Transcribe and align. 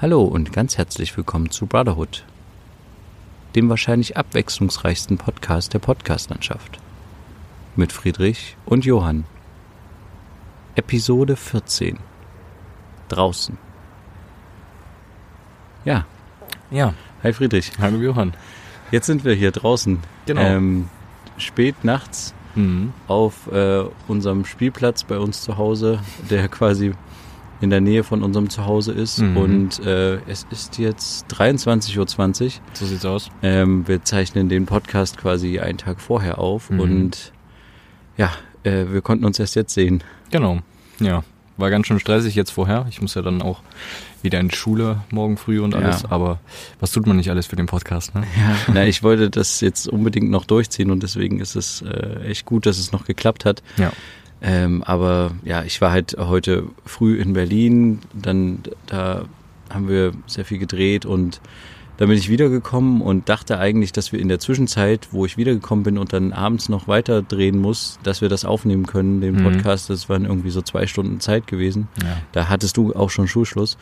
Hallo 0.00 0.22
und 0.24 0.52
ganz 0.52 0.78
herzlich 0.78 1.16
willkommen 1.16 1.50
zu 1.50 1.66
Brotherhood, 1.66 2.24
dem 3.54 3.68
wahrscheinlich 3.68 4.16
abwechslungsreichsten 4.16 5.18
Podcast 5.18 5.74
der 5.74 5.78
Podcastlandschaft. 5.78 6.78
Mit 7.76 7.92
Friedrich 7.92 8.56
und 8.66 8.84
Johann. 8.84 9.24
Episode 10.74 11.36
14. 11.36 11.98
Draußen. 13.08 13.58
Ja. 15.84 16.06
Ja. 16.70 16.94
Hi 17.22 17.32
Friedrich. 17.32 17.72
Hallo 17.78 17.98
Johann. 17.98 18.34
Jetzt 18.90 19.06
sind 19.06 19.24
wir 19.24 19.34
hier 19.34 19.50
draußen. 19.50 19.98
Genau. 20.26 20.40
Ähm, 20.40 20.88
spät 21.36 21.84
nachts 21.84 22.34
Mhm. 22.56 22.92
auf 23.06 23.46
äh, 23.52 23.84
unserem 24.08 24.44
Spielplatz 24.44 25.04
bei 25.04 25.18
uns 25.18 25.42
zu 25.42 25.56
Hause, 25.56 26.00
der 26.30 26.48
quasi 26.48 26.94
in 27.60 27.70
der 27.70 27.80
Nähe 27.80 28.04
von 28.04 28.22
unserem 28.22 28.48
Zuhause 28.50 28.92
ist. 28.92 29.18
Mhm. 29.20 29.36
Und 29.36 29.86
äh, 29.86 30.16
es 30.26 30.46
ist 30.50 30.78
jetzt 30.78 31.26
23.20 31.34 32.44
Uhr. 32.44 32.50
So 32.72 32.86
sieht's 32.86 33.04
aus. 33.04 33.30
Ähm, 33.42 33.86
wir 33.86 34.02
zeichnen 34.02 34.48
den 34.48 34.66
Podcast 34.66 35.18
quasi 35.18 35.58
einen 35.60 35.78
Tag 35.78 36.00
vorher 36.00 36.38
auf 36.38 36.70
Mhm. 36.70 36.80
und 36.80 37.32
ja, 38.16 38.30
äh, 38.64 38.86
wir 38.90 39.02
konnten 39.02 39.24
uns 39.24 39.38
erst 39.38 39.56
jetzt 39.56 39.74
sehen. 39.74 40.02
Genau. 40.30 40.60
Ja. 41.00 41.22
War 41.56 41.68
ganz 41.68 41.86
schön 41.86 42.00
stressig 42.00 42.34
jetzt 42.34 42.50
vorher. 42.52 42.86
Ich 42.88 43.02
muss 43.02 43.14
ja 43.14 43.20
dann 43.20 43.42
auch 43.42 43.60
wieder 44.22 44.40
in 44.40 44.48
die 44.48 44.56
Schule 44.56 45.02
morgen 45.10 45.36
früh 45.36 45.60
und 45.60 45.72
Ja. 45.74 45.80
alles. 45.80 46.06
Aber 46.06 46.38
was 46.78 46.90
tut 46.92 47.06
man 47.06 47.18
nicht 47.18 47.28
alles 47.28 47.46
für 47.46 47.56
den 47.56 47.66
Podcast, 47.66 48.14
ne? 48.14 48.22
Ja, 48.38 48.56
na, 48.72 48.86
ich 48.86 49.02
wollte 49.02 49.28
das 49.28 49.60
jetzt 49.60 49.86
unbedingt 49.86 50.30
noch 50.30 50.46
durchziehen 50.46 50.90
und 50.90 51.02
deswegen 51.02 51.38
ist 51.40 51.56
es 51.56 51.82
äh, 51.82 52.22
echt 52.24 52.46
gut, 52.46 52.64
dass 52.64 52.78
es 52.78 52.92
noch 52.92 53.04
geklappt 53.04 53.44
hat. 53.44 53.62
Ja. 53.76 53.92
Ähm, 54.42 54.82
aber 54.84 55.32
ja, 55.44 55.64
ich 55.64 55.80
war 55.80 55.90
halt 55.92 56.16
heute 56.18 56.64
früh 56.86 57.18
in 57.20 57.32
Berlin, 57.34 57.98
dann 58.14 58.60
da 58.86 59.24
haben 59.68 59.88
wir 59.88 60.12
sehr 60.26 60.44
viel 60.44 60.58
gedreht 60.58 61.04
und 61.06 61.40
dann 61.98 62.08
bin 62.08 62.16
ich 62.16 62.30
wiedergekommen 62.30 63.02
und 63.02 63.28
dachte 63.28 63.58
eigentlich, 63.58 63.92
dass 63.92 64.10
wir 64.10 64.18
in 64.20 64.28
der 64.28 64.38
Zwischenzeit, 64.38 65.08
wo 65.10 65.26
ich 65.26 65.36
wiedergekommen 65.36 65.84
bin 65.84 65.98
und 65.98 66.14
dann 66.14 66.32
abends 66.32 66.70
noch 66.70 66.88
weiter 66.88 67.20
drehen 67.20 67.58
muss, 67.58 67.98
dass 68.02 68.22
wir 68.22 68.30
das 68.30 68.46
aufnehmen 68.46 68.86
können, 68.86 69.20
den 69.20 69.34
Mhm. 69.36 69.42
Podcast. 69.44 69.90
Das 69.90 70.08
waren 70.08 70.24
irgendwie 70.24 70.48
so 70.50 70.62
zwei 70.62 70.86
Stunden 70.86 71.20
Zeit 71.20 71.46
gewesen. 71.46 71.88
Ja. 72.02 72.16
Da 72.32 72.48
hattest 72.48 72.78
du 72.78 72.94
auch 72.94 73.10
schon 73.10 73.28
Schulschluss. 73.28 73.76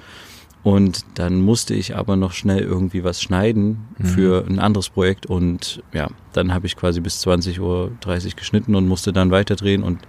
Und 0.64 1.04
dann 1.14 1.40
musste 1.40 1.74
ich 1.74 1.94
aber 1.96 2.16
noch 2.16 2.32
schnell 2.32 2.58
irgendwie 2.64 3.04
was 3.04 3.22
schneiden 3.22 3.86
Mhm. 3.98 4.04
für 4.04 4.44
ein 4.48 4.58
anderes 4.58 4.88
Projekt. 4.88 5.26
Und 5.26 5.80
ja, 5.94 6.08
dann 6.32 6.52
habe 6.52 6.66
ich 6.66 6.74
quasi 6.74 7.00
bis 7.00 7.24
20.30 7.24 7.60
Uhr 7.60 7.92
geschnitten 8.36 8.74
und 8.74 8.88
musste 8.88 9.12
dann 9.12 9.30
weiterdrehen. 9.30 9.84
Und 9.84 10.00
ja, 10.02 10.08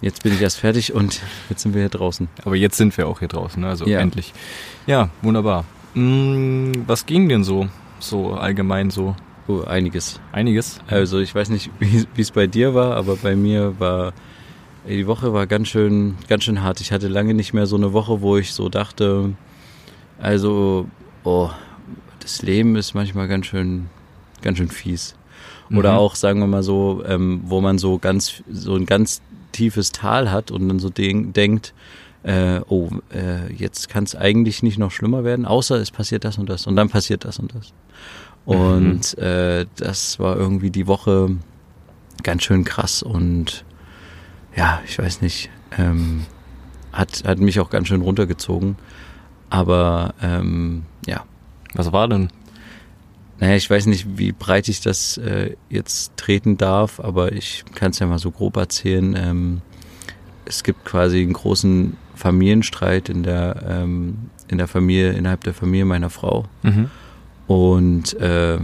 jetzt 0.00 0.22
bin 0.22 0.32
ich 0.32 0.40
erst 0.40 0.58
fertig 0.58 0.92
und 0.92 1.20
jetzt 1.48 1.62
sind 1.62 1.74
wir 1.74 1.82
hier 1.82 1.88
draußen. 1.90 2.28
Aber 2.44 2.56
jetzt 2.56 2.76
sind 2.76 2.96
wir 2.96 3.06
auch 3.08 3.18
hier 3.20 3.28
draußen, 3.28 3.60
ne? 3.60 3.68
Also 3.68 3.86
Ja. 3.86 4.00
endlich. 4.00 4.32
Ja, 4.86 5.08
wunderbar. 5.22 5.64
Mm, 5.94 6.72
was 6.86 7.06
ging 7.06 7.28
denn 7.28 7.44
so? 7.44 7.68
So 7.98 8.34
allgemein 8.34 8.90
so? 8.90 9.16
Oh, 9.48 9.62
einiges. 9.62 10.20
Einiges? 10.32 10.80
Also 10.88 11.20
ich 11.20 11.34
weiß 11.34 11.50
nicht, 11.50 11.70
wie 11.80 12.20
es 12.20 12.30
bei 12.30 12.46
dir 12.46 12.74
war, 12.74 12.96
aber 12.96 13.16
bei 13.16 13.36
mir 13.36 13.78
war 13.78 14.12
die 14.88 15.06
Woche 15.08 15.32
war 15.32 15.46
ganz 15.48 15.66
schön, 15.68 16.16
ganz 16.28 16.44
schön 16.44 16.62
hart. 16.62 16.80
Ich 16.80 16.92
hatte 16.92 17.08
lange 17.08 17.34
nicht 17.34 17.52
mehr 17.52 17.66
so 17.66 17.74
eine 17.76 17.92
Woche, 17.92 18.20
wo 18.20 18.36
ich 18.36 18.52
so 18.52 18.68
dachte, 18.68 19.32
also, 20.18 20.86
oh, 21.24 21.50
das 22.20 22.42
Leben 22.42 22.76
ist 22.76 22.94
manchmal 22.94 23.26
ganz 23.28 23.46
schön, 23.46 23.88
ganz 24.42 24.58
schön 24.58 24.68
fies. 24.68 25.14
Oder 25.70 25.92
Mhm. 25.92 25.98
auch, 25.98 26.14
sagen 26.14 26.38
wir 26.40 26.46
mal 26.46 26.62
so, 26.62 27.02
ähm, 27.06 27.40
wo 27.46 27.60
man 27.60 27.78
so 27.78 27.98
ganz, 27.98 28.42
so 28.48 28.76
ein 28.76 28.86
ganz 28.86 29.20
tiefes 29.56 29.92
Tal 29.92 30.30
hat 30.30 30.50
und 30.50 30.68
dann 30.68 30.78
so 30.78 30.90
denk, 30.90 31.34
denkt, 31.34 31.74
äh, 32.22 32.60
oh, 32.68 32.90
äh, 33.12 33.52
jetzt 33.52 33.88
kann 33.88 34.04
es 34.04 34.14
eigentlich 34.14 34.62
nicht 34.62 34.78
noch 34.78 34.90
schlimmer 34.90 35.24
werden, 35.24 35.46
außer 35.46 35.76
es 35.76 35.90
passiert 35.90 36.24
das 36.24 36.38
und 36.38 36.48
das 36.48 36.66
und 36.66 36.76
dann 36.76 36.88
passiert 36.88 37.24
das 37.24 37.38
und 37.38 37.54
das. 37.54 37.72
Und 38.44 39.18
äh, 39.18 39.66
das 39.76 40.18
war 40.18 40.36
irgendwie 40.36 40.70
die 40.70 40.86
Woche 40.86 41.36
ganz 42.22 42.44
schön 42.44 42.64
krass 42.64 43.02
und 43.02 43.64
ja, 44.56 44.80
ich 44.86 44.98
weiß 44.98 45.20
nicht, 45.20 45.50
ähm, 45.76 46.26
hat, 46.92 47.24
hat 47.26 47.38
mich 47.38 47.60
auch 47.60 47.70
ganz 47.70 47.88
schön 47.88 48.00
runtergezogen. 48.00 48.76
Aber 49.50 50.14
ähm, 50.22 50.84
ja, 51.06 51.24
Was 51.76 51.92
war 51.92 52.08
denn? 52.08 52.30
Naja, 53.38 53.56
ich 53.56 53.68
weiß 53.68 53.86
nicht, 53.86 54.18
wie 54.18 54.32
breit 54.32 54.68
ich 54.68 54.80
das 54.80 55.18
äh, 55.18 55.56
jetzt 55.68 56.16
treten 56.16 56.56
darf, 56.56 57.00
aber 57.00 57.32
ich 57.32 57.64
kann 57.74 57.90
es 57.90 57.98
ja 57.98 58.06
mal 58.06 58.18
so 58.18 58.30
grob 58.30 58.56
erzählen. 58.56 59.14
Ähm, 59.16 59.62
es 60.46 60.62
gibt 60.62 60.84
quasi 60.84 61.20
einen 61.20 61.34
großen 61.34 61.96
Familienstreit 62.14 63.08
in 63.08 63.22
der, 63.22 63.62
ähm, 63.68 64.30
in 64.48 64.58
der 64.58 64.68
Familie, 64.68 65.12
innerhalb 65.12 65.44
der 65.44 65.54
Familie 65.54 65.84
meiner 65.84 66.08
Frau. 66.08 66.46
Mhm. 66.62 66.90
Und 67.46 68.14
äh, 68.14 68.58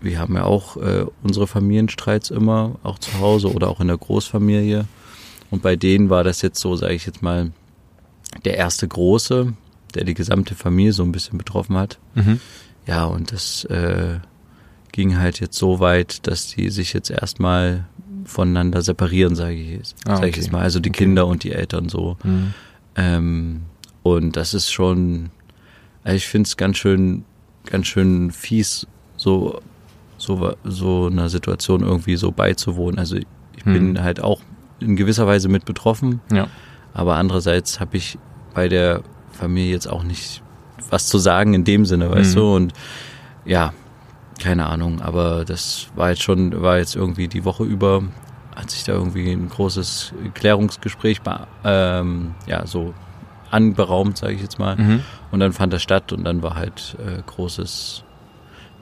wir 0.00 0.18
haben 0.18 0.34
ja 0.34 0.44
auch 0.44 0.76
äh, 0.78 1.04
unsere 1.22 1.46
Familienstreits 1.46 2.30
immer, 2.30 2.76
auch 2.82 2.98
zu 2.98 3.18
Hause 3.20 3.52
oder 3.52 3.68
auch 3.68 3.80
in 3.80 3.88
der 3.88 3.98
Großfamilie. 3.98 4.86
Und 5.50 5.62
bei 5.62 5.76
denen 5.76 6.08
war 6.08 6.24
das 6.24 6.40
jetzt 6.42 6.60
so, 6.60 6.76
sage 6.76 6.94
ich 6.94 7.06
jetzt 7.06 7.22
mal, 7.22 7.52
der 8.44 8.56
erste 8.56 8.88
große, 8.88 9.52
der 9.94 10.04
die 10.04 10.14
gesamte 10.14 10.54
Familie 10.54 10.92
so 10.92 11.02
ein 11.02 11.12
bisschen 11.12 11.38
betroffen 11.38 11.76
hat. 11.76 11.98
Mhm. 12.14 12.40
Ja, 12.86 13.04
und 13.04 13.32
das 13.32 13.64
äh, 13.64 14.18
ging 14.92 15.18
halt 15.18 15.40
jetzt 15.40 15.56
so 15.58 15.80
weit, 15.80 16.26
dass 16.26 16.48
die 16.48 16.70
sich 16.70 16.92
jetzt 16.92 17.10
erstmal 17.10 17.86
voneinander 18.24 18.82
separieren, 18.82 19.34
sage 19.36 19.54
ich, 19.54 19.70
jetzt- 19.70 19.96
Ah, 20.06 20.16
sag 20.16 20.28
ich 20.28 20.36
jetzt 20.36 20.52
mal. 20.52 20.62
Also 20.62 20.80
die 20.80 20.90
Okay. 20.90 21.04
Kinder 21.04 21.26
und 21.26 21.44
die 21.44 21.52
Eltern 21.52 21.88
so. 21.88 22.16
Mhm. 22.24 22.54
Ähm, 22.96 23.62
und 24.02 24.36
das 24.36 24.54
ist 24.54 24.70
schon, 24.70 25.30
also 26.04 26.16
ich 26.16 26.26
finde 26.26 26.46
es 26.46 26.56
ganz 26.56 26.76
schön, 26.78 27.24
ganz 27.66 27.86
schön 27.88 28.30
fies, 28.30 28.86
so, 29.16 29.60
so, 30.18 30.54
so 30.64 31.06
einer 31.06 31.28
Situation 31.28 31.82
irgendwie 31.82 32.16
so 32.16 32.30
beizuwohnen. 32.32 32.98
Also 32.98 33.16
ich 33.16 33.64
Hm. 33.64 33.72
bin 33.72 34.02
halt 34.02 34.20
auch 34.20 34.40
in 34.80 34.94
gewisser 34.96 35.26
Weise 35.26 35.48
mit 35.48 35.64
betroffen, 35.64 36.20
Ja. 36.32 36.46
aber 36.94 37.16
andererseits 37.16 37.80
habe 37.80 37.96
ich 37.96 38.18
bei 38.54 38.68
der 38.68 39.02
Familie 39.32 39.72
jetzt 39.72 39.88
auch 39.88 40.02
nicht 40.04 40.42
was 40.90 41.06
zu 41.06 41.18
sagen 41.18 41.54
in 41.54 41.64
dem 41.64 41.84
Sinne, 41.86 42.10
weißt 42.10 42.34
Mhm. 42.34 42.38
du? 42.38 42.54
Und 42.56 42.72
ja, 43.44 43.72
keine 44.42 44.66
Ahnung, 44.66 45.00
aber 45.00 45.44
das 45.44 45.88
war 45.94 46.10
jetzt 46.10 46.22
schon, 46.22 46.60
war 46.62 46.78
jetzt 46.78 46.94
irgendwie 46.96 47.28
die 47.28 47.44
Woche 47.44 47.64
über, 47.64 48.02
hat 48.54 48.70
sich 48.70 48.84
da 48.84 48.92
irgendwie 48.92 49.30
ein 49.32 49.48
großes 49.48 50.12
Klärungsgespräch 50.34 51.20
ähm, 51.64 52.34
ja, 52.46 52.66
so 52.66 52.92
anberaumt, 53.50 54.18
sage 54.18 54.34
ich 54.34 54.42
jetzt 54.42 54.58
mal. 54.58 54.76
Mhm. 54.76 55.02
Und 55.30 55.40
dann 55.40 55.52
fand 55.52 55.72
das 55.72 55.82
statt 55.82 56.12
und 56.12 56.24
dann 56.24 56.42
war 56.42 56.54
halt 56.56 56.96
äh, 56.98 57.22
großes 57.26 58.02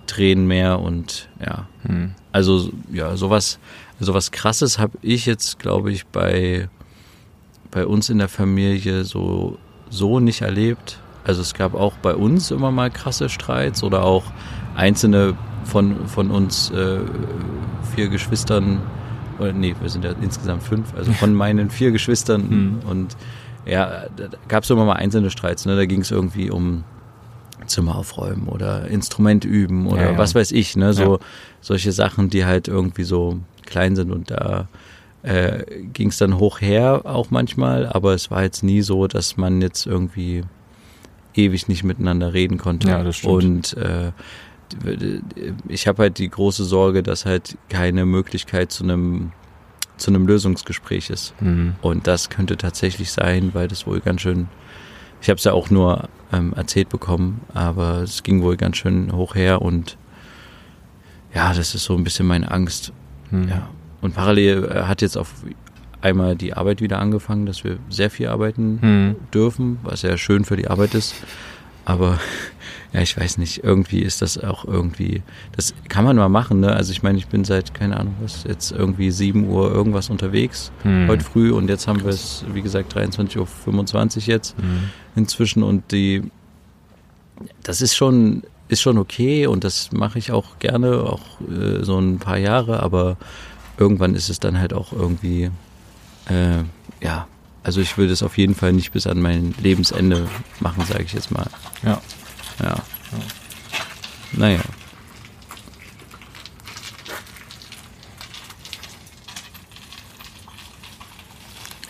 Tränenmeer 0.06 0.80
und 0.80 1.28
ja, 1.44 1.66
Mhm. 1.86 2.14
also 2.32 2.70
ja, 2.92 3.16
sowas, 3.16 3.58
sowas 4.00 4.30
krasses 4.32 4.78
habe 4.78 4.96
ich 5.02 5.26
jetzt, 5.26 5.58
glaube 5.58 5.92
ich, 5.92 6.06
bei, 6.06 6.68
bei 7.70 7.86
uns 7.86 8.08
in 8.10 8.18
der 8.18 8.28
Familie 8.28 9.04
so, 9.04 9.58
so 9.90 10.18
nicht 10.20 10.40
erlebt. 10.42 10.98
Also 11.24 11.40
es 11.42 11.54
gab 11.54 11.74
auch 11.74 11.94
bei 12.02 12.14
uns 12.14 12.50
immer 12.50 12.70
mal 12.70 12.90
krasse 12.90 13.28
Streits 13.28 13.82
oder 13.82 14.04
auch 14.04 14.24
einzelne 14.76 15.34
von, 15.64 16.06
von 16.06 16.30
uns 16.30 16.70
äh, 16.70 16.98
vier 17.94 18.08
Geschwistern, 18.08 18.80
oder 19.38 19.52
nee, 19.52 19.74
wir 19.80 19.88
sind 19.88 20.04
ja 20.04 20.12
insgesamt 20.20 20.62
fünf, 20.62 20.94
also 20.94 21.12
von 21.12 21.34
meinen 21.42 21.70
vier 21.70 21.90
Geschwistern 21.92 22.42
Mhm. 22.82 22.88
und 22.88 23.16
ja, 23.66 24.04
da 24.14 24.28
gab 24.48 24.64
es 24.64 24.70
immer 24.70 24.84
mal 24.84 24.94
einzelne 24.96 25.30
Streits, 25.30 25.64
ne? 25.64 25.74
Da 25.74 25.86
ging 25.86 26.02
es 26.02 26.10
irgendwie 26.10 26.50
um 26.50 26.84
Zimmer 27.66 27.96
aufräumen 27.96 28.46
oder 28.48 28.88
Instrument 28.88 29.46
üben 29.46 29.86
oder 29.86 30.02
Ja, 30.02 30.12
ja. 30.12 30.18
was 30.18 30.34
weiß 30.34 30.52
ich, 30.52 30.76
ne? 30.76 30.92
So 30.92 31.14
Ja. 31.14 31.18
solche 31.62 31.92
Sachen, 31.92 32.28
die 32.28 32.44
halt 32.44 32.68
irgendwie 32.68 33.04
so 33.04 33.38
klein 33.64 33.96
sind 33.96 34.12
und 34.12 34.30
da 34.30 34.68
äh, 35.22 35.64
ging 35.94 36.08
es 36.10 36.18
dann 36.18 36.38
hoch 36.38 36.60
her 36.60 37.02
auch 37.04 37.30
manchmal, 37.30 37.86
aber 37.86 38.12
es 38.12 38.30
war 38.30 38.42
jetzt 38.42 38.62
nie 38.62 38.82
so, 38.82 39.06
dass 39.06 39.38
man 39.38 39.62
jetzt 39.62 39.86
irgendwie 39.86 40.42
ewig 41.34 41.68
nicht 41.68 41.84
miteinander 41.84 42.32
reden 42.32 42.58
konnte. 42.58 42.88
Ja, 42.88 43.02
das 43.02 43.16
stimmt. 43.16 43.32
Und 43.32 43.76
äh, 43.76 44.12
ich 45.68 45.86
habe 45.86 46.02
halt 46.02 46.18
die 46.18 46.28
große 46.28 46.64
Sorge, 46.64 47.02
dass 47.02 47.26
halt 47.26 47.56
keine 47.68 48.06
Möglichkeit 48.06 48.72
zu 48.72 48.84
einem 48.84 49.32
zu 49.96 50.10
einem 50.10 50.26
Lösungsgespräch 50.26 51.10
ist. 51.10 51.40
Mhm. 51.40 51.74
Und 51.80 52.06
das 52.06 52.28
könnte 52.28 52.56
tatsächlich 52.56 53.12
sein, 53.12 53.50
weil 53.52 53.68
das 53.68 53.86
wohl 53.86 54.00
ganz 54.00 54.22
schön, 54.22 54.48
ich 55.20 55.28
habe 55.28 55.38
es 55.38 55.44
ja 55.44 55.52
auch 55.52 55.70
nur 55.70 56.08
ähm, 56.32 56.52
erzählt 56.54 56.88
bekommen, 56.88 57.42
aber 57.54 58.02
es 58.02 58.22
ging 58.22 58.42
wohl 58.42 58.56
ganz 58.56 58.76
schön 58.76 59.12
hoch 59.12 59.34
her 59.36 59.62
und 59.62 59.96
ja, 61.32 61.52
das 61.52 61.74
ist 61.74 61.84
so 61.84 61.96
ein 61.96 62.04
bisschen 62.04 62.26
meine 62.26 62.50
Angst. 62.50 62.92
Mhm. 63.30 63.48
Ja. 63.48 63.68
Und 64.00 64.14
parallel 64.14 64.64
äh, 64.64 64.82
hat 64.82 65.02
jetzt 65.02 65.16
auf 65.16 65.32
einmal 66.04 66.36
die 66.36 66.52
Arbeit 66.54 66.80
wieder 66.80 66.98
angefangen, 66.98 67.46
dass 67.46 67.64
wir 67.64 67.78
sehr 67.88 68.10
viel 68.10 68.28
arbeiten 68.28 68.78
Mhm. 68.80 69.16
dürfen, 69.32 69.78
was 69.82 70.02
ja 70.02 70.16
schön 70.18 70.44
für 70.44 70.56
die 70.56 70.68
Arbeit 70.68 70.94
ist. 70.94 71.14
Aber 71.86 72.18
ja, 72.92 73.00
ich 73.00 73.16
weiß 73.16 73.38
nicht, 73.38 73.64
irgendwie 73.64 74.00
ist 74.00 74.22
das 74.22 74.36
auch 74.42 74.64
irgendwie, 74.64 75.22
das 75.56 75.74
kann 75.88 76.04
man 76.04 76.16
mal 76.16 76.28
machen, 76.28 76.60
ne? 76.60 76.72
Also 76.72 76.92
ich 76.92 77.02
meine, 77.02 77.18
ich 77.18 77.26
bin 77.26 77.44
seit, 77.44 77.74
keine 77.74 77.98
Ahnung 77.98 78.14
was, 78.20 78.44
jetzt 78.44 78.70
irgendwie 78.72 79.10
7 79.10 79.48
Uhr 79.48 79.72
irgendwas 79.72 80.10
unterwegs, 80.10 80.70
Hm. 80.82 81.08
heute 81.08 81.24
früh 81.24 81.50
und 81.52 81.68
jetzt 81.68 81.86
haben 81.88 82.02
wir 82.02 82.10
es, 82.10 82.44
wie 82.52 82.62
gesagt, 82.62 82.94
23.25 82.96 84.16
Uhr 84.28 84.34
jetzt 84.34 84.58
Mhm. 84.58 84.90
inzwischen 85.16 85.62
und 85.62 85.90
die, 85.90 86.22
das 87.62 87.80
ist 87.82 87.94
schon, 87.96 88.42
ist 88.68 88.80
schon 88.82 88.98
okay 88.98 89.46
und 89.46 89.64
das 89.64 89.90
mache 89.92 90.18
ich 90.18 90.32
auch 90.32 90.58
gerne, 90.58 91.00
auch 91.02 91.40
äh, 91.50 91.82
so 91.82 91.98
ein 91.98 92.18
paar 92.18 92.38
Jahre, 92.38 92.82
aber 92.82 93.16
irgendwann 93.78 94.14
ist 94.14 94.28
es 94.30 94.38
dann 94.40 94.58
halt 94.58 94.72
auch 94.72 94.92
irgendwie, 94.92 95.50
äh, 96.28 96.64
ja, 97.02 97.26
also 97.62 97.80
ich 97.80 97.96
will 97.96 98.08
das 98.08 98.22
auf 98.22 98.36
jeden 98.36 98.54
Fall 98.54 98.72
nicht 98.72 98.92
bis 98.92 99.06
an 99.06 99.20
mein 99.20 99.54
Lebensende 99.60 100.28
machen, 100.60 100.84
sage 100.84 101.04
ich 101.04 101.12
jetzt 101.12 101.30
mal. 101.30 101.46
Ja. 101.82 102.00
Ja. 102.62 102.76
Naja. 104.32 104.60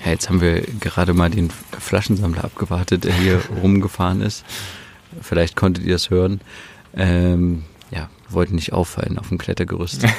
Ja, 0.04 0.10
jetzt 0.10 0.28
haben 0.28 0.40
wir 0.40 0.60
gerade 0.60 1.14
mal 1.14 1.30
den 1.30 1.50
Flaschensammler 1.78 2.44
abgewartet, 2.44 3.04
der 3.04 3.14
hier 3.14 3.40
rumgefahren 3.62 4.20
ist. 4.20 4.44
Vielleicht 5.20 5.56
konntet 5.56 5.84
ihr 5.84 5.94
das 5.94 6.10
hören. 6.10 6.40
Ähm, 6.94 7.64
ja, 7.90 8.10
wollten 8.28 8.54
nicht 8.54 8.72
auffallen 8.72 9.18
auf 9.18 9.28
dem 9.28 9.38
Klettergerüst. 9.38 10.04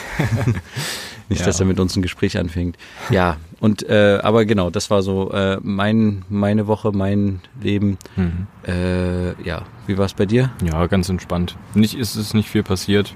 nicht, 1.30 1.39
Ja. 1.39 1.45
dass 1.48 1.60
er 1.60 1.66
mit 1.66 1.80
uns 1.80 1.95
ein 1.95 2.01
Gespräch 2.01 2.38
anfängt. 2.38 2.77
Ja, 3.10 3.38
und 3.60 3.88
äh, 3.89 4.19
aber 4.22 4.45
genau, 4.45 4.69
das 4.69 4.89
war 4.89 5.01
so 5.01 5.31
äh, 5.31 5.57
mein, 5.62 6.24
meine 6.30 6.68
Woche, 6.68 6.92
mein 6.92 7.42
Leben. 7.62 7.98
Mhm. 8.16 8.48
Äh, 8.68 9.42
ja, 9.44 9.63
wie 9.88 9.98
war 9.98 10.06
es 10.06 10.13
bei 10.13 10.25
dir? 10.25 10.51
Ja, 10.63 10.86
ganz 10.88 11.10
entspannt. 11.10 11.56
Nicht 11.74 11.95
ist 11.95 12.16
es 12.16 12.33
nicht 12.33 12.50
viel 12.50 12.63
passiert. 12.63 13.13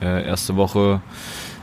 Äh, 0.00 0.26
erste 0.26 0.56
Woche 0.56 1.00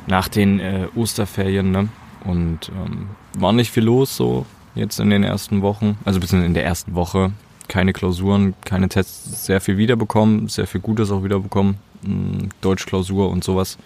nach 0.07 0.27
den 0.27 0.59
äh, 0.59 0.87
Osterferien, 0.95 1.71
ne? 1.71 1.89
Und 2.25 2.69
ähm, 2.69 3.09
war 3.37 3.53
nicht 3.53 3.71
viel 3.71 3.83
los 3.83 4.15
so 4.15 4.45
jetzt 4.75 4.99
in 4.99 5.09
den 5.09 5.23
ersten 5.23 5.61
Wochen. 5.61 5.97
Also 6.05 6.19
bisschen 6.19 6.43
in 6.43 6.53
der 6.53 6.65
ersten 6.65 6.95
Woche. 6.95 7.31
Keine 7.67 7.93
Klausuren, 7.93 8.55
keine 8.65 8.89
Tests, 8.89 9.45
sehr 9.45 9.61
viel 9.61 9.77
wiederbekommen, 9.77 10.47
sehr 10.47 10.65
viel 10.67 10.81
Gutes 10.81 11.11
auch 11.11 11.23
wiederbekommen. 11.23 11.75
Mm, 12.01 12.47
Deutschklausur 12.61 13.29
und 13.29 13.43
sowas. 13.43 13.77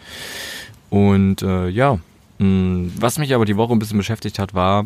Und 0.94 1.42
äh, 1.42 1.70
ja, 1.70 1.98
mh, 2.38 2.92
was 3.00 3.18
mich 3.18 3.34
aber 3.34 3.46
die 3.46 3.58
Woche 3.58 3.74
ein 3.74 3.80
bisschen 3.80 3.98
beschäftigt 3.98 4.38
hat, 4.38 4.54
war 4.54 4.86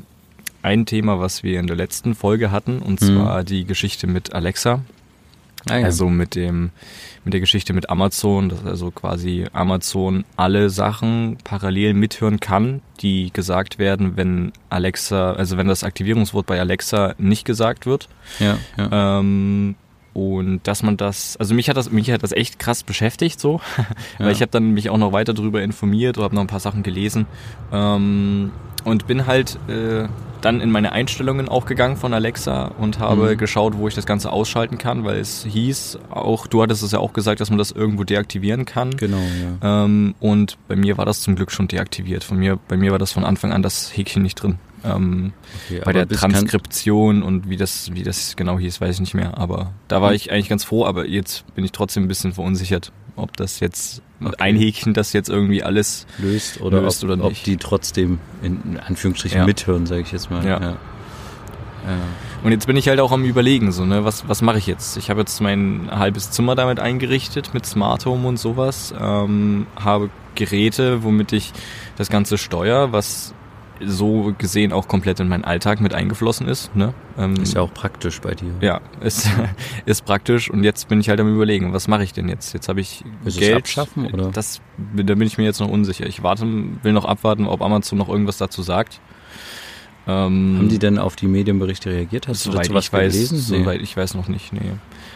ein 0.62 0.86
Thema, 0.86 1.19
was 1.19 1.44
wir 1.44 1.59
in 1.59 1.68
der 1.68 1.75
letzten 1.75 2.15
Folge 2.15 2.50
hatten, 2.50 2.80
und 2.80 3.01
Mhm. 3.01 3.06
zwar 3.06 3.44
die 3.44 3.65
Geschichte 3.65 4.07
mit 4.07 4.33
Alexa. 4.33 4.80
Ah. 5.69 5.74
Also 5.83 6.07
mit 6.07 6.36
dem, 6.36 6.69
mit 7.25 7.33
der 7.33 7.42
Geschichte 7.42 7.74
mit 7.74 7.89
Amazon, 7.89 8.48
dass 8.48 8.63
also 8.63 8.89
quasi 8.89 9.48
Amazon 9.51 10.24
alle 10.38 10.69
Sachen 10.69 11.38
parallel 11.44 11.94
mithören 11.94 12.39
kann, 12.39 12.81
die 13.01 13.31
gesagt 13.33 13.77
werden, 13.77 14.15
wenn 14.15 14.53
Alexa, 14.69 15.33
also 15.33 15.57
wenn 15.57 15.68
das 15.68 15.83
Aktivierungswort 15.83 16.45
bei 16.45 16.57
Alexa 16.57 17.15
nicht 17.18 17.44
gesagt 17.44 17.86
wird. 17.86 18.07
ja, 18.39 18.57
ja. 18.77 19.19
Ähm, 19.19 19.75
und 20.18 20.62
dass 20.64 20.81
man 20.81 20.98
das, 20.98 21.38
also 21.38 21.54
mich 21.54 21.69
hat 21.69 21.78
das, 21.78 21.92
mich 21.92 22.10
hat 22.10 22.24
das 22.24 22.31
echt 22.31 22.58
krass 22.58 22.81
beschäftigt 22.81 23.40
so, 23.40 23.62
weil 24.18 24.28
Ja. 24.28 24.31
ich 24.31 24.42
habe 24.42 24.50
dann 24.50 24.72
mich 24.72 24.90
auch 24.90 24.98
noch 24.98 25.12
weiter 25.12 25.36
darüber 25.36 25.62
informiert 25.62 26.18
oder 26.18 26.24
habe 26.25 26.34
noch 26.34 26.42
ein 26.42 26.48
paar 26.48 26.60
Sachen 26.60 26.81
gelesen 26.81 27.28
ähm, 27.72 28.52
und 28.84 29.06
bin 29.06 29.28
halt 29.28 29.60
äh, 29.68 30.08
dann 30.42 30.60
in 30.62 30.72
meine 30.72 30.92
Einstellungen 30.92 31.50
auch 31.50 31.66
gegangen 31.66 31.98
von 31.98 32.14
Alexa 32.16 32.66
und 32.80 32.98
habe 33.00 33.34
Mhm. 33.34 33.38
geschaut, 33.38 33.78
wo 33.78 33.88
ich 33.88 33.94
das 33.96 34.06
Ganze 34.08 34.31
ausschalten 34.31 34.78
kann, 34.80 35.04
weil 35.04 35.19
es 35.19 35.44
hieß 35.44 36.00
auch, 36.10 36.48
du 36.48 36.62
hattest 36.63 36.81
es 36.84 36.92
ja 36.94 37.00
auch 37.00 37.13
gesagt, 37.13 37.40
dass 37.40 37.50
man 37.50 37.58
das 37.60 37.72
irgendwo 37.72 38.04
deaktivieren 38.04 38.66
kann. 38.66 38.92
Genau, 38.98 39.18
ja. 39.62 39.84
Ähm, 39.86 40.16
und 40.20 40.58
bei 40.68 40.75
mir 40.75 40.98
war 40.98 41.06
das 41.06 41.22
zum 41.22 41.36
Glück 41.36 41.52
schon 41.52 41.68
deaktiviert. 41.68 42.24
Von 42.24 42.38
mir, 42.38 42.58
bei 42.68 42.78
mir 42.78 42.92
war 42.92 43.00
das 43.00 43.12
von 43.12 43.24
Anfang 43.24 43.52
an 43.52 43.62
das 43.62 43.96
Häkchen 43.96 44.22
nicht 44.24 44.36
drin. 44.42 44.58
Ähm, 44.83 45.33
Okay, 45.65 45.81
bei 45.83 45.91
der 45.94 46.07
Transkription 46.07 47.24
und 47.24 47.50
wie 47.50 47.57
das, 47.57 47.94
wie 47.94 48.03
das 48.03 48.35
genau 48.35 48.59
hieß, 48.59 48.79
weiß 48.79 48.95
ich 48.95 49.00
nicht 49.00 49.13
mehr. 49.13 49.38
Aber 49.38 49.74
da 49.88 50.01
war 50.01 50.13
ich 50.13 50.31
eigentlich 50.31 50.50
ganz 50.50 50.63
froh, 50.63 50.85
aber 50.85 51.07
jetzt 51.07 51.44
bin 51.56 51.63
ich 51.65 51.71
trotzdem 51.71 52.03
ein 52.03 52.07
bisschen 52.07 52.33
verunsichert, 52.33 52.91
ob 53.15 53.35
das 53.38 53.59
jetzt 53.59 54.01
Okay. 54.19 54.33
ein 54.39 54.56
Häkchen 54.56 54.95
das 54.95 55.13
jetzt 55.13 55.29
irgendwie 55.29 55.62
alles. 55.62 56.07
löst 56.18 56.59
oder, 56.62 56.81
löst 56.81 57.03
ob, 57.03 57.12
oder 57.12 57.24
ob 57.25 57.33
die 57.44 57.57
trotzdem 57.57 58.18
in 58.41 58.79
Anführungsstrichen 58.83 59.39
Ja. 59.39 59.45
mithören, 59.45 59.85
sage 59.85 60.01
ich 60.01 60.12
jetzt 60.12 60.31
mal. 60.31 60.44
Ja. 60.44 60.59
Ja. 60.59 60.69
Ja. 60.69 60.77
Und 62.44 62.51
jetzt 62.51 62.65
bin 62.68 62.75
ich 62.75 62.88
halt 62.89 63.00
auch 63.00 63.12
am 63.12 63.24
überlegen, 63.25 63.71
so, 63.71 63.85
ne, 63.85 64.03
was, 64.03 64.27
was 64.27 64.41
mache 64.41 64.57
ich 64.57 64.68
jetzt? 64.68 64.97
Ich 64.97 65.09
habe 65.09 65.19
jetzt 65.21 65.39
mein 65.39 65.88
halbes 65.91 66.31
Zimmer 66.31 66.56
damit 66.56 66.79
eingerichtet, 66.79 67.53
mit 67.53 67.65
Smart 67.65 68.06
Home 68.06 68.27
und 68.27 68.38
sowas, 68.38 68.94
ähm, 69.00 69.68
habe 69.75 70.09
Geräte, 70.35 71.03
womit 71.03 71.31
ich 71.31 71.53
das 71.95 72.09
Ganze 72.09 72.38
steuere, 72.38 72.91
was 72.91 73.33
so 73.85 74.33
gesehen 74.38 74.71
auch 74.74 74.88
komplett 74.88 75.19
in 75.19 75.27
meinen 75.27 75.44
Alltag 75.44 75.81
mit 75.81 75.94
eingeflossen 75.94 76.47
ist. 76.47 76.75
Ne? 76.75 76.94
Ähm, 77.18 77.35
Ist 77.35 77.53
ja 77.53 77.62
auch 77.62 77.74
praktisch 77.74 78.21
bei 78.21 78.33
dir. 78.33 78.51
Ja, 78.62 78.81
ist, 79.01 79.29
ist 79.85 80.06
praktisch 80.06 80.50
und 80.50 80.63
jetzt 80.63 80.88
bin 80.88 81.00
ich 81.00 81.09
halt 81.09 81.19
am 81.19 81.33
überlegen, 81.33 81.74
was 81.74 81.88
mache 81.88 82.03
ich 82.03 82.13
denn 82.13 82.29
jetzt? 82.29 82.53
Jetzt 82.53 82.69
habe 82.69 82.81
ich 82.81 83.03
Willst 83.24 83.39
Geld. 83.39 83.56
abschaffen, 83.57 84.07
oder? 84.07 84.31
Das, 84.31 84.62
da 84.95 85.15
bin 85.15 85.27
ich 85.27 85.38
mir 85.38 85.45
jetzt 85.45 85.59
noch 85.59 85.69
unsicher. 85.69 86.06
Ich 86.06 86.24
warte, 86.24 86.45
will 86.83 86.94
noch 86.94 87.06
abwarten, 87.06 87.45
ob 87.45 87.62
Amazon 87.62 87.97
noch 87.97 88.09
irgendwas 88.09 88.38
dazu 88.38 88.62
sagt. 88.62 89.00
Ähm, 90.07 90.56
Haben 90.57 90.69
die 90.69 90.79
denn 90.79 91.00
auf 91.00 91.18
die 91.18 91.27
Medienberichte 91.27 91.89
reagiert? 91.89 92.29
Hast 92.29 92.45
du 92.45 92.51
dazu 92.51 92.74
was 92.74 92.85
ich 92.85 92.94
weiß, 92.94 93.12
gelesen? 93.12 93.38
Soweit 93.38 93.81
ich 93.81 93.97
weiß 93.97 94.15
noch 94.15 94.29
nicht, 94.29 94.53
nee. 94.53 94.71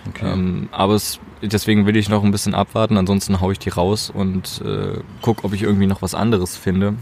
Okay. 0.10 0.34
Ähm, 0.34 0.68
aber 0.72 0.96
es, 0.96 1.20
deswegen 1.42 1.86
will 1.86 1.96
ich 1.96 2.10
noch 2.10 2.24
ein 2.26 2.32
bisschen 2.32 2.54
abwarten, 2.54 2.98
ansonsten 2.98 3.40
hau 3.40 3.52
ich 3.52 3.60
die 3.60 3.70
raus 3.70 4.10
und 4.14 4.62
äh, 4.66 5.00
guck, 5.22 5.46
ob 5.46 5.54
ich 5.54 5.64
irgendwie 5.64 5.88
noch 5.88 6.02
was 6.02 6.14
anderes 6.14 6.58
finde. 6.58 6.96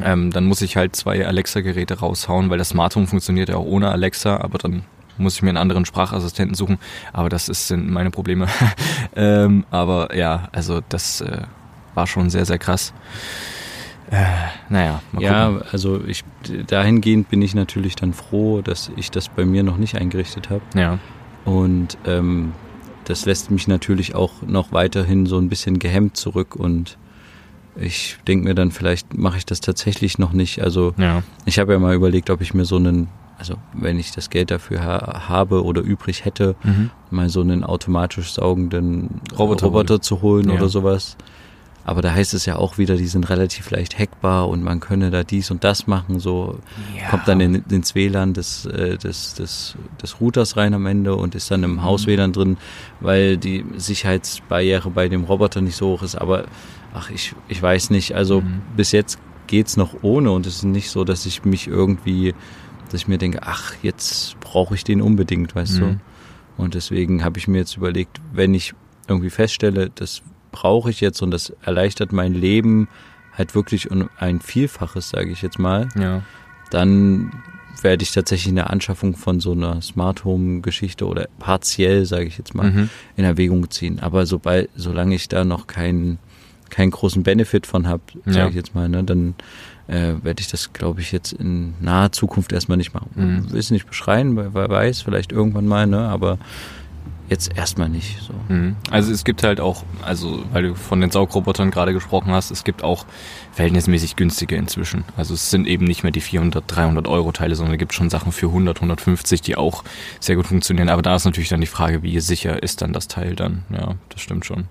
Ähm, 0.00 0.30
dann 0.30 0.46
muss 0.46 0.62
ich 0.62 0.76
halt 0.76 0.96
zwei 0.96 1.26
Alexa-Geräte 1.26 1.98
raushauen, 1.98 2.50
weil 2.50 2.58
das 2.58 2.70
Smart 2.70 2.96
Home 2.96 3.06
funktioniert 3.06 3.48
ja 3.48 3.56
auch 3.56 3.66
ohne 3.66 3.90
Alexa, 3.90 4.38
aber 4.38 4.58
dann 4.58 4.84
muss 5.18 5.36
ich 5.36 5.42
mir 5.42 5.50
einen 5.50 5.58
anderen 5.58 5.84
Sprachassistenten 5.84 6.54
suchen. 6.54 6.78
Aber 7.12 7.28
das 7.28 7.48
ist, 7.48 7.68
sind 7.68 7.90
meine 7.90 8.10
Probleme. 8.10 8.46
ähm, 9.16 9.64
aber 9.70 10.16
ja, 10.16 10.48
also 10.52 10.80
das 10.88 11.20
äh, 11.20 11.42
war 11.94 12.06
schon 12.06 12.30
sehr, 12.30 12.46
sehr 12.46 12.58
krass. 12.58 12.94
Äh, 14.10 14.24
naja, 14.68 15.00
mal 15.12 15.22
ja, 15.22 15.48
gucken. 15.48 15.68
also 15.72 16.04
ich 16.06 16.24
dahingehend 16.66 17.30
bin 17.30 17.40
ich 17.40 17.54
natürlich 17.54 17.96
dann 17.96 18.12
froh, 18.12 18.60
dass 18.60 18.90
ich 18.96 19.10
das 19.10 19.28
bei 19.28 19.44
mir 19.44 19.62
noch 19.62 19.78
nicht 19.78 19.96
eingerichtet 19.96 20.50
habe. 20.50 20.62
Ja, 20.74 20.98
Und 21.44 21.96
ähm, 22.06 22.52
das 23.04 23.24
lässt 23.24 23.50
mich 23.50 23.68
natürlich 23.68 24.14
auch 24.14 24.42
noch 24.46 24.72
weiterhin 24.72 25.26
so 25.26 25.38
ein 25.38 25.48
bisschen 25.48 25.78
gehemmt 25.78 26.16
zurück 26.16 26.56
und 26.56 26.98
ich 27.76 28.18
denke 28.28 28.48
mir 28.48 28.54
dann, 28.54 28.70
vielleicht 28.70 29.16
mache 29.16 29.38
ich 29.38 29.46
das 29.46 29.60
tatsächlich 29.60 30.18
noch 30.18 30.32
nicht. 30.32 30.62
Also 30.62 30.94
ja, 30.98 31.22
ich 31.44 31.58
habe 31.58 31.72
ja 31.72 31.78
mal 31.78 31.94
überlegt, 31.94 32.30
ob 32.30 32.40
ich 32.40 32.52
mir 32.54 32.64
so 32.64 32.76
einen, 32.76 33.08
also 33.38 33.54
wenn 33.72 33.98
ich 33.98 34.12
das 34.12 34.30
Geld 34.30 34.50
dafür 34.50 34.84
ha 34.84 35.28
habe 35.28 35.64
oder 35.64 35.80
übrig 35.82 36.24
hätte, 36.24 36.54
mhm. 36.62 36.90
mal 37.10 37.28
so 37.28 37.40
einen 37.40 37.64
automatisch 37.64 38.32
saugenden 38.32 39.20
Roboter 39.38 39.66
Roboter, 39.66 40.00
zu 40.02 40.22
holen 40.22 40.48
Ja. 40.48 40.56
oder 40.56 40.68
sowas. 40.68 41.16
Aber 41.84 42.00
da 42.00 42.12
heißt 42.12 42.32
es 42.34 42.46
ja 42.46 42.54
auch 42.54 42.78
wieder, 42.78 42.94
die 42.94 43.08
sind 43.08 43.28
relativ 43.28 43.68
leicht 43.72 43.98
hackbar 43.98 44.48
und 44.48 44.62
man 44.62 44.78
könne 44.78 45.10
da 45.10 45.24
dies 45.24 45.50
und 45.50 45.64
das 45.64 45.88
machen. 45.88 46.20
So 46.20 46.60
ja. 46.96 47.08
kommt 47.10 47.26
dann 47.26 47.40
in, 47.40 47.56
ins 47.70 47.96
WLAN 47.96 48.34
des, 48.34 48.66
äh, 48.66 48.96
des, 48.98 49.34
des, 49.34 49.74
des 50.00 50.20
Routers 50.20 50.56
rein 50.56 50.74
am 50.74 50.86
Ende 50.86 51.16
und 51.16 51.34
ist 51.34 51.50
dann 51.50 51.64
im 51.64 51.72
Mhm. 51.72 51.82
Haus-WLAN 51.82 52.32
drin, 52.32 52.56
weil 53.00 53.36
die 53.36 53.64
Sicherheitsbarriere 53.76 54.90
bei 54.90 55.08
dem 55.08 55.24
Roboter 55.24 55.60
nicht 55.60 55.74
so 55.74 55.88
hoch 55.88 56.02
ist. 56.04 56.14
Aber 56.14 56.44
ach, 56.94 57.10
ich, 57.10 57.34
ich 57.48 57.62
weiß 57.62 57.90
nicht. 57.90 58.14
Also 58.14 58.40
Mhm. 58.42 58.60
bis 58.76 58.92
jetzt 58.92 59.18
geht's 59.46 59.76
noch 59.76 60.02
ohne 60.02 60.30
und 60.30 60.46
es 60.46 60.56
ist 60.56 60.64
nicht 60.64 60.90
so, 60.90 61.04
dass 61.04 61.26
ich 61.26 61.44
mich 61.44 61.66
irgendwie, 61.68 62.34
dass 62.90 63.02
ich 63.02 63.08
mir 63.08 63.18
denke, 63.18 63.40
ach, 63.42 63.74
jetzt 63.82 64.38
brauche 64.40 64.74
ich 64.74 64.84
den 64.84 65.02
unbedingt, 65.02 65.54
weißt 65.54 65.78
du. 65.78 65.84
Mhm. 65.84 66.00
Und 66.56 66.74
deswegen 66.74 67.24
habe 67.24 67.38
ich 67.38 67.48
mir 67.48 67.58
jetzt 67.58 67.76
überlegt, 67.76 68.20
wenn 68.32 68.54
ich 68.54 68.74
irgendwie 69.08 69.30
feststelle, 69.30 69.90
das 69.94 70.22
brauche 70.52 70.90
ich 70.90 71.00
jetzt 71.00 71.22
und 71.22 71.30
das 71.30 71.50
erleichtert 71.62 72.12
mein 72.12 72.34
Leben 72.34 72.88
halt 73.36 73.54
wirklich 73.54 73.90
um 73.90 74.10
ein 74.18 74.40
Vielfaches, 74.40 75.08
sage 75.08 75.30
ich 75.30 75.40
jetzt 75.42 75.58
mal, 75.58 75.88
Ja, 75.98 76.22
dann 76.70 77.32
werde 77.80 78.02
ich 78.04 78.12
tatsächlich 78.12 78.52
eine 78.52 78.70
Anschaffung 78.70 79.16
von 79.16 79.40
so 79.40 79.52
einer 79.52 79.80
Smart 79.82 80.24
Home 80.24 80.60
Geschichte 80.60 81.06
oder 81.06 81.26
partiell, 81.38 82.04
sage 82.06 82.26
ich 82.26 82.38
jetzt 82.38 82.54
mal, 82.54 82.70
mhm. 82.70 82.90
in 83.16 83.24
Erwägung 83.24 83.70
ziehen. 83.70 83.98
Aber 84.00 84.24
sobald, 84.26 84.70
solange 84.76 85.14
ich 85.14 85.28
da 85.28 85.44
noch 85.44 85.66
keinen 85.66 86.18
keinen 86.72 86.90
großen 86.90 87.22
Benefit 87.22 87.66
von 87.66 87.86
habe, 87.86 88.02
sage 88.24 88.38
Ja. 88.38 88.48
ich 88.48 88.54
jetzt 88.56 88.74
mal, 88.74 88.88
ne, 88.88 89.04
dann 89.04 89.34
äh, 89.88 90.14
werde 90.22 90.40
ich 90.40 90.48
das, 90.48 90.72
glaube 90.72 91.00
ich, 91.00 91.12
jetzt 91.12 91.32
in 91.32 91.74
naher 91.80 92.12
Zukunft 92.12 92.52
erstmal 92.52 92.78
nicht 92.78 92.94
machen. 92.94 93.10
Mhm. 93.14 93.52
Will 93.52 93.60
es 93.60 93.70
nicht 93.70 93.86
beschreien, 93.86 94.36
wer 94.36 94.54
wer 94.54 94.68
weiß, 94.68 95.02
vielleicht 95.02 95.32
irgendwann 95.32 95.66
mal, 95.66 95.86
ne, 95.86 96.08
aber 96.08 96.38
jetzt 97.28 97.56
erstmal 97.56 97.88
nicht 97.88 98.20
so. 98.20 98.34
Mhm. 98.52 98.76
Also 98.90 99.10
es 99.12 99.24
gibt 99.24 99.42
halt 99.42 99.58
auch, 99.60 99.84
also 100.02 100.42
weil 100.52 100.64
du 100.64 100.74
von 100.74 101.00
den 101.00 101.10
Saugrobotern 101.10 101.70
gerade 101.70 101.92
gesprochen 101.94 102.30
hast, 102.32 102.50
es 102.50 102.62
gibt 102.64 102.84
auch 102.84 103.06
verhältnismäßig 103.52 104.16
günstige 104.16 104.56
inzwischen. 104.56 105.04
Also 105.16 105.32
es 105.34 105.50
sind 105.50 105.66
eben 105.66 105.84
nicht 105.86 106.02
mehr 106.02 106.12
die 106.12 106.20
400, 106.20 106.64
300 106.66 107.06
Euro 107.08 107.32
Teile, 107.32 107.54
sondern 107.54 107.74
es 107.74 107.78
gibt 107.78 107.94
schon 107.94 108.10
Sachen 108.10 108.32
für 108.32 108.46
100, 108.48 108.76
150, 108.78 109.40
die 109.40 109.56
auch 109.56 109.82
sehr 110.20 110.36
gut 110.36 110.46
funktionieren. 110.46 110.88
Aber 110.90 111.00
da 111.02 111.14
ist 111.16 111.24
natürlich 111.24 111.48
dann 111.48 111.60
die 111.62 111.66
Frage, 111.66 112.02
wie 112.02 112.18
sicher 112.20 112.62
ist 112.62 112.82
dann 112.82 112.92
das 112.92 113.08
Teil 113.08 113.34
dann? 113.34 113.64
Ja, 113.70 113.94
das 114.10 114.20
stimmt 114.20 114.44
schon. 114.44 114.64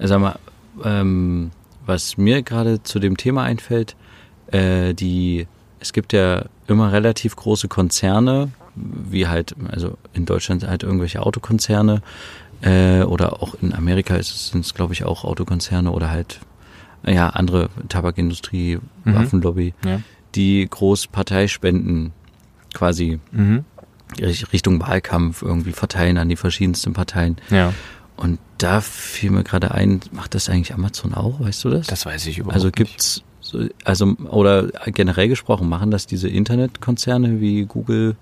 Sag 0.00 0.20
mal, 0.20 0.38
ähm, 0.84 1.50
was 1.86 2.16
mir 2.16 2.42
gerade 2.42 2.82
zu 2.82 2.98
dem 2.98 3.16
Thema 3.16 3.42
einfällt, 3.44 3.96
äh, 4.52 4.94
die, 4.94 5.46
es 5.80 5.92
gibt 5.92 6.12
ja 6.12 6.44
immer 6.66 6.92
relativ 6.92 7.36
große 7.36 7.68
Konzerne, 7.68 8.50
wie 8.74 9.26
halt, 9.26 9.54
also 9.70 9.96
in 10.12 10.26
Deutschland 10.26 10.66
halt 10.66 10.82
irgendwelche 10.82 11.22
Autokonzerne 11.22 12.02
äh, 12.62 13.02
oder 13.02 13.42
auch 13.42 13.54
in 13.60 13.74
Amerika 13.74 14.20
sind 14.22 14.64
es, 14.64 14.74
glaube 14.74 14.92
ich, 14.92 15.04
auch 15.04 15.24
Autokonzerne 15.24 15.90
oder 15.90 16.10
halt 16.10 16.40
ja 17.06 17.30
andere 17.30 17.68
Tabakindustrie, 17.88 18.78
Mhm. 19.04 19.14
Waffenlobby, 19.14 19.74
Ja. 19.84 20.00
die 20.34 20.66
groß 20.68 21.06
Parteispenden 21.08 22.12
quasi 22.74 23.18
Mhm. 23.32 23.64
Richt- 24.20 24.52
Richtung 24.52 24.80
Wahlkampf 24.80 25.42
irgendwie 25.42 25.72
verteilen 25.72 26.18
an 26.18 26.28
die 26.28 26.36
verschiedensten 26.36 26.92
Parteien. 26.92 27.36
Ja, 27.50 27.72
Und 28.20 28.38
da 28.58 28.82
fiel 28.82 29.30
mir 29.30 29.44
gerade 29.44 29.70
ein, 29.70 30.00
macht 30.12 30.34
das 30.34 30.50
eigentlich 30.50 30.74
Amazon 30.74 31.14
auch, 31.14 31.40
weißt 31.40 31.64
du 31.64 31.70
das? 31.70 31.86
das 31.86 32.04
weiß 32.04 32.26
ich 32.26 32.36
überhaupt 32.36 32.54
also 32.54 32.66
nicht. 32.66 32.76
gibt's 32.76 33.22
so, 33.40 33.66
also 33.84 34.14
oder 34.28 34.68
generell 34.86 35.28
gesprochen 35.28 35.70
machen 35.70 35.90
das 35.90 36.06
diese 36.06 36.28
Internetkonzerne 36.28 37.40
wie 37.40 37.64
Google, 37.64 38.16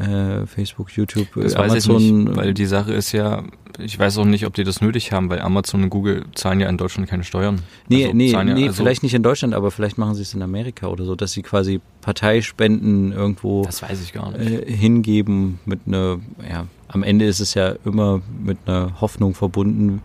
äh, 0.00 0.46
Facebook, 0.46 0.90
YouTube, 0.96 1.28
Das 1.36 1.54
äh, 1.54 1.58
weiß 1.58 1.74
ich 1.76 1.88
Amazon, 1.88 2.24
nicht, 2.24 2.36
weil 2.36 2.54
die 2.54 2.66
Sache 2.66 2.92
ist 2.92 3.12
ja, 3.12 3.44
ich 3.84 3.98
weiß 3.98 4.18
auch 4.18 4.24
nicht, 4.24 4.46
ob 4.46 4.54
die 4.54 4.64
das 4.64 4.80
nötig 4.80 5.12
haben, 5.12 5.28
weil 5.30 5.40
Amazon 5.40 5.82
und 5.84 5.90
Google 5.90 6.24
zahlen 6.34 6.60
ja 6.60 6.68
in 6.68 6.76
Deutschland 6.76 7.08
keine 7.08 7.24
Steuern. 7.24 7.60
nee, 7.88 8.04
Also 8.04 8.16
nee, 8.16 8.30
ja, 8.30 8.44
nee, 8.44 8.66
also, 8.68 8.82
vielleicht 8.82 9.02
nicht 9.02 9.14
in 9.14 9.22
Deutschland, 9.22 9.54
aber 9.54 9.70
vielleicht 9.70 9.98
machen 9.98 10.14
sie 10.14 10.22
es 10.22 10.34
in 10.34 10.42
Amerika 10.42 10.86
oder 10.88 11.04
so, 11.04 11.14
dass 11.16 11.32
sie 11.32 11.42
quasi 11.42 11.80
Parteispenden 12.00 13.12
irgendwo 13.12 13.64
Das 13.64 13.82
weiß 13.82 14.02
ich 14.02 14.12
gar 14.12 14.30
nicht. 14.32 14.40
äh, 14.68 14.72
hingeben 14.72 15.58
mit 15.64 15.80
einer, 15.86 16.18
ja, 16.48 16.66
am 16.88 17.02
Ende 17.02 17.24
ist 17.26 17.40
es 17.40 17.54
ja 17.54 17.74
immer 17.84 18.20
mit 18.42 18.58
einer 18.66 19.00
Hoffnung 19.00 19.34
verbunden, 19.34 20.02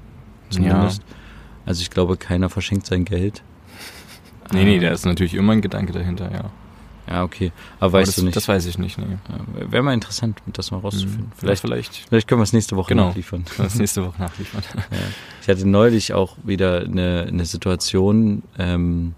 zumindest. 0.49 1.01
Also 1.65 1.81
ich 1.81 1.89
glaube, 1.89 2.17
keiner 2.17 2.49
verschenkt 2.49 2.85
sein 2.85 3.05
Geld. 3.05 3.43
nee, 4.53 4.63
nee, 4.65 4.77
Ah, 4.77 4.81
da 4.81 4.89
ist 4.89 5.05
natürlich 5.05 5.33
immer 5.33 5.53
ein 5.53 5.61
Gedanke 5.61 5.93
dahinter, 5.93 6.31
ja. 6.31 6.51
Ja, 7.07 7.23
okay. 7.23 7.51
Aber 7.79 7.85
Aber 7.85 7.93
weißt 7.99 8.07
das, 8.09 8.15
du 8.15 8.23
nicht. 8.23 8.35
Das 8.35 8.47
weiß 8.47 8.65
ich 8.65 8.77
nicht, 8.77 8.97
nee. 8.97 9.05
Ja, 9.29 9.71
Wäre 9.71 9.83
mal 9.83 9.93
interessant, 9.93 10.39
das 10.47 10.71
mal 10.71 10.79
rauszufinden. 10.79 11.31
Vielleicht, 11.37 11.61
Vielleicht, 11.61 11.93
vielleicht 11.93 12.09
vielleicht 12.09 12.27
können 12.27 12.39
wir 12.41 12.43
es 12.43 12.53
nächste 12.53 12.75
Woche 12.75 12.89
Genau. 12.89 13.07
nachliefern. 13.09 13.45
wir 13.55 13.65
das 13.65 13.75
nächste 13.75 14.05
Woche 14.05 14.19
nachliefern. 14.19 14.63
Ja. 14.91 14.97
Ich 15.41 15.47
hatte 15.47 15.67
neulich 15.67 16.13
auch 16.13 16.35
wieder 16.43 16.81
eine, 16.81 17.25
eine 17.27 17.45
Situation, 17.45 18.41
ähm, 18.57 19.13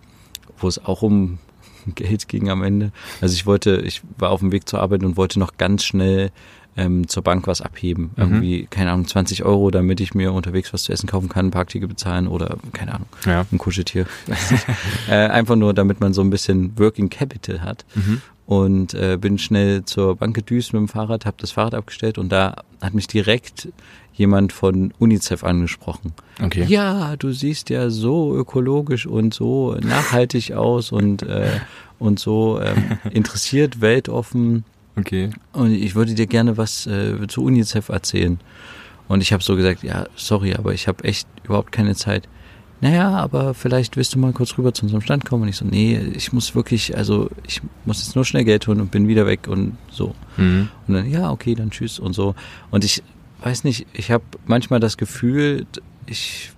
wo 0.58 0.68
es 0.68 0.84
auch 0.84 1.02
um 1.02 1.40
Geld 1.96 2.28
ging 2.28 2.50
am 2.50 2.64
Ende. 2.64 2.92
Also 3.22 3.34
ich 3.36 3.46
wollte, 3.46 3.78
ich 3.78 4.02
war 4.18 4.32
auf 4.32 4.42
dem 4.42 4.52
Weg 4.52 4.68
zur 4.68 4.82
Arbeit 4.82 5.04
und 5.04 5.16
wollte 5.16 5.40
noch 5.40 5.56
ganz 5.58 5.86
schnell 5.86 6.32
ähm, 6.78 7.08
zur 7.08 7.24
Bank 7.24 7.48
was 7.48 7.62
abheben. 7.62 8.12
Mhm. 8.16 8.24
Irgendwie, 8.24 8.68
keine 8.70 8.92
Ahnung, 8.92 9.08
20 9.08 9.44
Euro, 9.44 9.72
damit 9.72 10.00
ich 10.00 10.14
mir 10.14 10.32
unterwegs 10.32 10.72
was 10.74 10.84
zu 10.84 10.92
essen 10.94 11.08
kaufen 11.08 11.28
kann, 11.28 11.48
ein 11.48 11.52
Parkticket 11.52 11.90
bezahlen 11.90 12.28
oder, 12.28 12.58
keine 12.74 12.94
Ahnung, 12.96 13.08
Ja. 13.26 13.46
ein 13.52 13.58
Kuscheltier. 13.58 14.06
Äh, 15.10 15.16
einfach 15.28 15.56
nur, 15.56 15.74
damit 15.74 16.00
man 16.02 16.14
so 16.14 16.22
ein 16.22 16.30
bisschen 16.30 16.78
Working 16.78 17.10
Capital 17.10 17.62
hat 17.62 17.86
Mhm. 17.96 18.22
und 18.46 18.94
äh, 18.94 19.18
bin 19.20 19.38
schnell 19.38 19.84
zur 19.86 20.16
Bank 20.16 20.36
gedüst 20.36 20.74
mit 20.74 20.80
dem 20.82 20.88
Fahrrad, 20.88 21.26
habe 21.26 21.38
das 21.40 21.52
Fahrrad 21.52 21.74
abgestellt 21.74 22.18
und 22.18 22.30
da 22.30 22.56
hat 22.82 22.94
mich 22.94 23.08
direkt 23.08 23.70
jemand 24.14 24.52
von 24.52 24.94
UNICEF 25.00 25.44
angesprochen. 25.44 26.14
Okay. 26.44 26.66
Ja, 26.68 27.16
du 27.18 27.32
siehst 27.32 27.70
ja 27.70 27.90
so 27.90 28.36
ökologisch 28.36 29.06
und 29.06 29.34
so 29.34 29.76
nachhaltig 29.82 30.54
aus 30.54 30.92
und 30.92 31.24
äh, 31.24 31.60
und 32.00 32.20
so 32.20 32.60
ähm, 32.62 32.98
interessiert, 33.12 33.80
weltoffen 33.82 34.64
Okay. 34.98 35.30
und 35.54 35.72
ich 35.72 35.96
würde 35.96 36.16
dir 36.16 36.28
gerne 36.28 36.58
was 36.58 36.88
äh, 36.88 37.28
zu 37.28 37.44
UNICEF 37.44 37.90
erzählen. 37.90 38.40
Und 39.08 39.22
ich 39.22 39.32
habe 39.32 39.44
so 39.44 39.56
gesagt, 39.56 39.84
ja, 39.84 40.06
sorry, 40.16 40.56
aber 40.56 40.74
ich 40.74 40.88
habe 40.88 41.04
echt 41.04 41.28
überhaupt 41.44 41.72
keine 41.72 41.96
Zeit. 41.96 42.28
Naja, 42.80 43.10
aber 43.10 43.54
vielleicht 43.54 43.98
willst 43.98 44.14
du 44.14 44.20
mal 44.20 44.34
kurz 44.34 44.58
rüber 44.58 44.74
zu 44.74 44.84
unserem 44.84 45.02
Stand 45.02 45.26
kommen. 45.26 45.44
Und 45.44 45.50
ich 45.50 45.58
so, 45.58 45.66
nee, 45.66 45.98
ich 45.98 46.32
muss 46.32 46.54
wirklich, 46.54 46.96
also 46.96 47.30
ich 47.48 47.62
muss 47.86 48.06
jetzt 48.06 48.16
nur 48.16 48.26
schnell 48.26 48.44
Geld 48.44 48.68
holen 48.68 48.82
und 48.82 48.92
bin 48.92 49.08
wieder 49.08 49.26
weg 49.26 49.48
und 49.48 49.78
so. 49.90 50.14
Mhm. 50.38 50.70
Und 50.88 50.94
dann, 50.94 51.10
ja, 51.10 51.32
okay, 51.32 51.56
dann 51.56 51.72
tschüss 51.72 51.98
und 52.00 52.14
so. 52.14 52.36
Und 52.70 52.84
ich 52.84 53.02
weiß 53.42 53.64
nicht, 53.64 53.88
ich 53.94 54.12
habe 54.12 54.24
manchmal 54.46 54.80
das 54.80 54.98
Gefühl, 54.98 55.66
ich, 56.06 56.52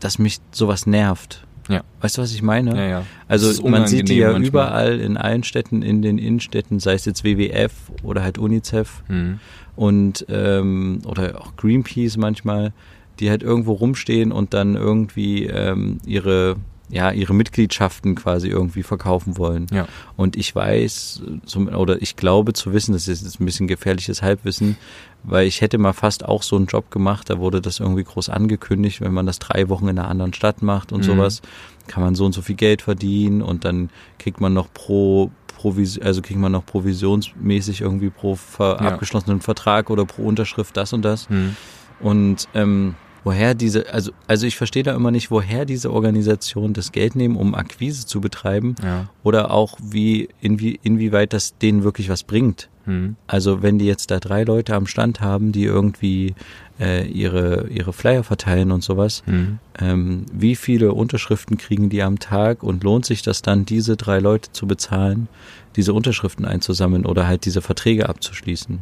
dass 0.00 0.18
mich 0.18 0.38
sowas 0.50 0.86
nervt. 0.86 1.46
Ja. 1.68 1.82
Weißt 2.00 2.16
du, 2.18 2.22
was 2.22 2.32
ich 2.32 2.42
meine? 2.42 2.74
Ja, 2.76 2.84
ja. 2.88 3.04
Also 3.28 3.66
man 3.68 3.86
sieht 3.86 4.08
die 4.08 4.16
ja 4.16 4.32
manchmal. 4.32 4.46
überall 4.48 5.00
in 5.00 5.16
allen 5.16 5.42
Städten, 5.44 5.82
in 5.82 6.00
den 6.02 6.18
Innenstädten, 6.18 6.80
sei 6.80 6.94
es 6.94 7.04
jetzt 7.04 7.24
WWF 7.24 7.72
oder 8.02 8.22
halt 8.22 8.38
UNICEF 8.38 9.02
Mhm. 9.08 9.38
und 9.76 10.24
ähm, 10.28 11.00
oder 11.04 11.40
auch 11.40 11.56
Greenpeace 11.56 12.16
manchmal, 12.16 12.72
die 13.20 13.28
halt 13.30 13.42
irgendwo 13.42 13.72
rumstehen 13.72 14.32
und 14.32 14.54
dann 14.54 14.76
irgendwie 14.76 15.44
ähm, 15.46 15.98
ihre 16.06 16.56
ja 16.90 17.10
ihre 17.10 17.34
Mitgliedschaften 17.34 18.14
quasi 18.14 18.48
irgendwie 18.48 18.82
verkaufen 18.82 19.36
wollen. 19.36 19.66
Ja. 19.70 19.86
Und 20.16 20.36
ich 20.36 20.54
weiß 20.54 21.22
zum, 21.44 21.68
oder 21.68 22.00
ich 22.00 22.16
glaube 22.16 22.52
zu 22.54 22.72
wissen, 22.72 22.92
das 22.92 23.08
ist 23.08 23.22
jetzt 23.24 23.40
ein 23.40 23.44
bisschen 23.44 23.66
gefährliches 23.68 24.22
Halbwissen, 24.22 24.76
weil 25.22 25.46
ich 25.46 25.60
hätte 25.60 25.76
mal 25.78 25.92
fast 25.92 26.24
auch 26.24 26.42
so 26.42 26.56
einen 26.56 26.66
Job 26.66 26.90
gemacht, 26.90 27.28
da 27.28 27.38
wurde 27.38 27.60
das 27.60 27.80
irgendwie 27.80 28.04
groß 28.04 28.28
angekündigt, 28.30 29.00
wenn 29.00 29.12
man 29.12 29.26
das 29.26 29.38
drei 29.38 29.68
Wochen 29.68 29.88
in 29.88 29.98
einer 29.98 30.08
anderen 30.08 30.32
Stadt 30.32 30.62
macht 30.62 30.92
und 30.92 31.00
Mhm. 31.00 31.04
sowas, 31.04 31.42
kann 31.88 32.02
man 32.02 32.14
so 32.14 32.24
und 32.24 32.32
so 32.32 32.40
viel 32.42 32.56
Geld 32.56 32.82
verdienen 32.82 33.42
und 33.42 33.64
dann 33.64 33.90
kriegt 34.18 34.40
man 34.40 34.54
noch 34.54 34.72
pro 34.72 35.30
Provis 35.56 35.98
also 35.98 36.22
kriegt 36.22 36.38
man 36.38 36.52
noch 36.52 36.64
provisionsmäßig 36.64 37.80
irgendwie 37.80 38.10
pro 38.10 38.36
ver 38.36 38.78
Ja. 38.80 38.88
abgeschlossenen 38.92 39.40
Vertrag 39.40 39.90
oder 39.90 40.04
pro 40.04 40.22
Unterschrift 40.22 40.76
das 40.76 40.92
und 40.92 41.02
das. 41.02 41.28
Mhm. 41.28 41.56
Und 42.00 42.48
ähm, 42.54 42.94
woher 43.28 43.54
diese, 43.54 43.92
also, 43.92 44.10
also 44.26 44.46
ich 44.46 44.56
verstehe 44.56 44.82
da 44.82 44.94
immer 44.94 45.10
nicht, 45.10 45.30
woher 45.30 45.66
diese 45.66 45.92
Organisationen 45.92 46.72
das 46.72 46.92
Geld 46.92 47.14
nehmen, 47.14 47.36
um 47.36 47.54
Akquise 47.54 48.06
zu 48.06 48.20
betreiben 48.22 48.74
Ja. 48.82 49.08
oder 49.22 49.50
auch 49.50 49.78
wie, 49.82 50.28
inwie, 50.40 50.78
inwieweit 50.82 51.32
das 51.34 51.58
denen 51.58 51.84
wirklich 51.84 52.08
was 52.08 52.22
bringt. 52.22 52.68
Mhm. 52.86 53.16
Also 53.26 53.60
wenn 53.62 53.78
die 53.78 53.84
jetzt 53.86 54.10
da 54.10 54.18
drei 54.18 54.44
Leute 54.44 54.74
am 54.74 54.86
Stand 54.86 55.20
haben, 55.20 55.52
die 55.52 55.64
irgendwie 55.64 56.34
äh, 56.80 57.06
ihre, 57.06 57.68
ihre 57.68 57.92
Flyer 57.92 58.24
verteilen 58.24 58.72
und 58.72 58.82
sowas, 58.82 59.22
Mhm. 59.26 59.58
ähm, 59.78 60.24
wie 60.32 60.56
viele 60.56 60.94
Unterschriften 60.94 61.58
kriegen 61.58 61.90
die 61.90 62.02
am 62.02 62.18
Tag 62.18 62.62
und 62.62 62.82
lohnt 62.82 63.04
sich 63.04 63.20
das 63.20 63.42
dann, 63.42 63.66
diese 63.66 63.96
drei 63.96 64.20
Leute 64.20 64.52
zu 64.52 64.66
bezahlen, 64.66 65.28
diese 65.76 65.92
Unterschriften 65.92 66.46
einzusammeln 66.46 67.04
oder 67.04 67.26
halt 67.26 67.44
diese 67.44 67.60
Verträge 67.60 68.08
abzuschließen? 68.08 68.78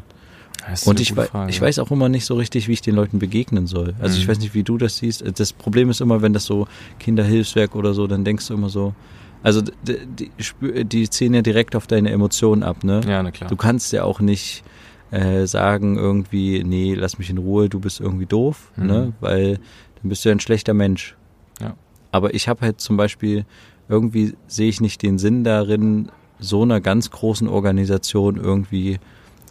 Und 0.84 0.98
ich, 1.00 1.12
Frage. 1.12 1.50
ich 1.50 1.60
weiß 1.60 1.78
auch 1.78 1.90
immer 1.90 2.08
nicht 2.08 2.24
so 2.24 2.34
richtig, 2.34 2.66
wie 2.68 2.72
ich 2.72 2.80
den 2.80 2.94
Leuten 2.96 3.18
begegnen 3.18 3.66
soll. 3.66 3.94
Also 4.00 4.18
ich 4.18 4.26
Mhm. 4.26 4.30
weiß 4.32 4.40
nicht, 4.40 4.54
wie 4.54 4.62
du 4.64 4.78
das 4.78 4.96
siehst. 4.96 5.24
Das 5.38 5.52
Problem 5.52 5.90
ist 5.90 6.00
immer, 6.00 6.22
wenn 6.22 6.32
das 6.32 6.44
so 6.44 6.66
Kinderhilfswerk 6.98 7.74
oder 7.76 7.94
so, 7.94 8.06
dann 8.06 8.24
denkst 8.24 8.48
du 8.48 8.54
immer 8.54 8.68
so, 8.68 8.94
also 9.42 9.62
die, 9.62 10.30
spür- 10.40 10.82
die 10.82 11.08
ziehen 11.08 11.34
ja 11.34 11.42
direkt 11.42 11.76
auf 11.76 11.86
deine 11.86 12.10
Emotionen 12.10 12.62
ab, 12.64 12.82
ne? 12.82 13.00
Ja, 13.06 13.22
na 13.22 13.30
klar. 13.30 13.48
Du 13.48 13.56
kannst 13.56 13.92
ja 13.92 14.02
auch 14.02 14.18
nicht 14.20 14.64
äh, 15.12 15.46
sagen 15.46 15.96
irgendwie, 15.96 16.64
nee, 16.64 16.94
lass 16.94 17.18
mich 17.18 17.30
in 17.30 17.38
Ruhe, 17.38 17.68
du 17.68 17.78
bist 17.78 18.00
irgendwie 18.00 18.26
doof, 18.26 18.72
Mhm. 18.76 18.86
ne? 18.86 19.12
Weil 19.20 19.54
dann 20.00 20.08
bist 20.08 20.24
du 20.24 20.30
ja 20.30 20.34
ein 20.34 20.40
schlechter 20.40 20.74
Mensch. 20.74 21.14
Ja. 21.60 21.74
Aber 22.10 22.34
ich 22.34 22.48
habe 22.48 22.62
halt 22.62 22.80
zum 22.80 22.96
Beispiel, 22.96 23.44
irgendwie 23.88 24.34
sehe 24.48 24.68
ich 24.68 24.80
nicht 24.80 25.02
den 25.02 25.18
Sinn 25.18 25.44
darin, 25.44 26.08
so 26.40 26.62
einer 26.62 26.80
ganz 26.80 27.10
großen 27.12 27.46
Organisation 27.46 28.36
irgendwie 28.36 28.98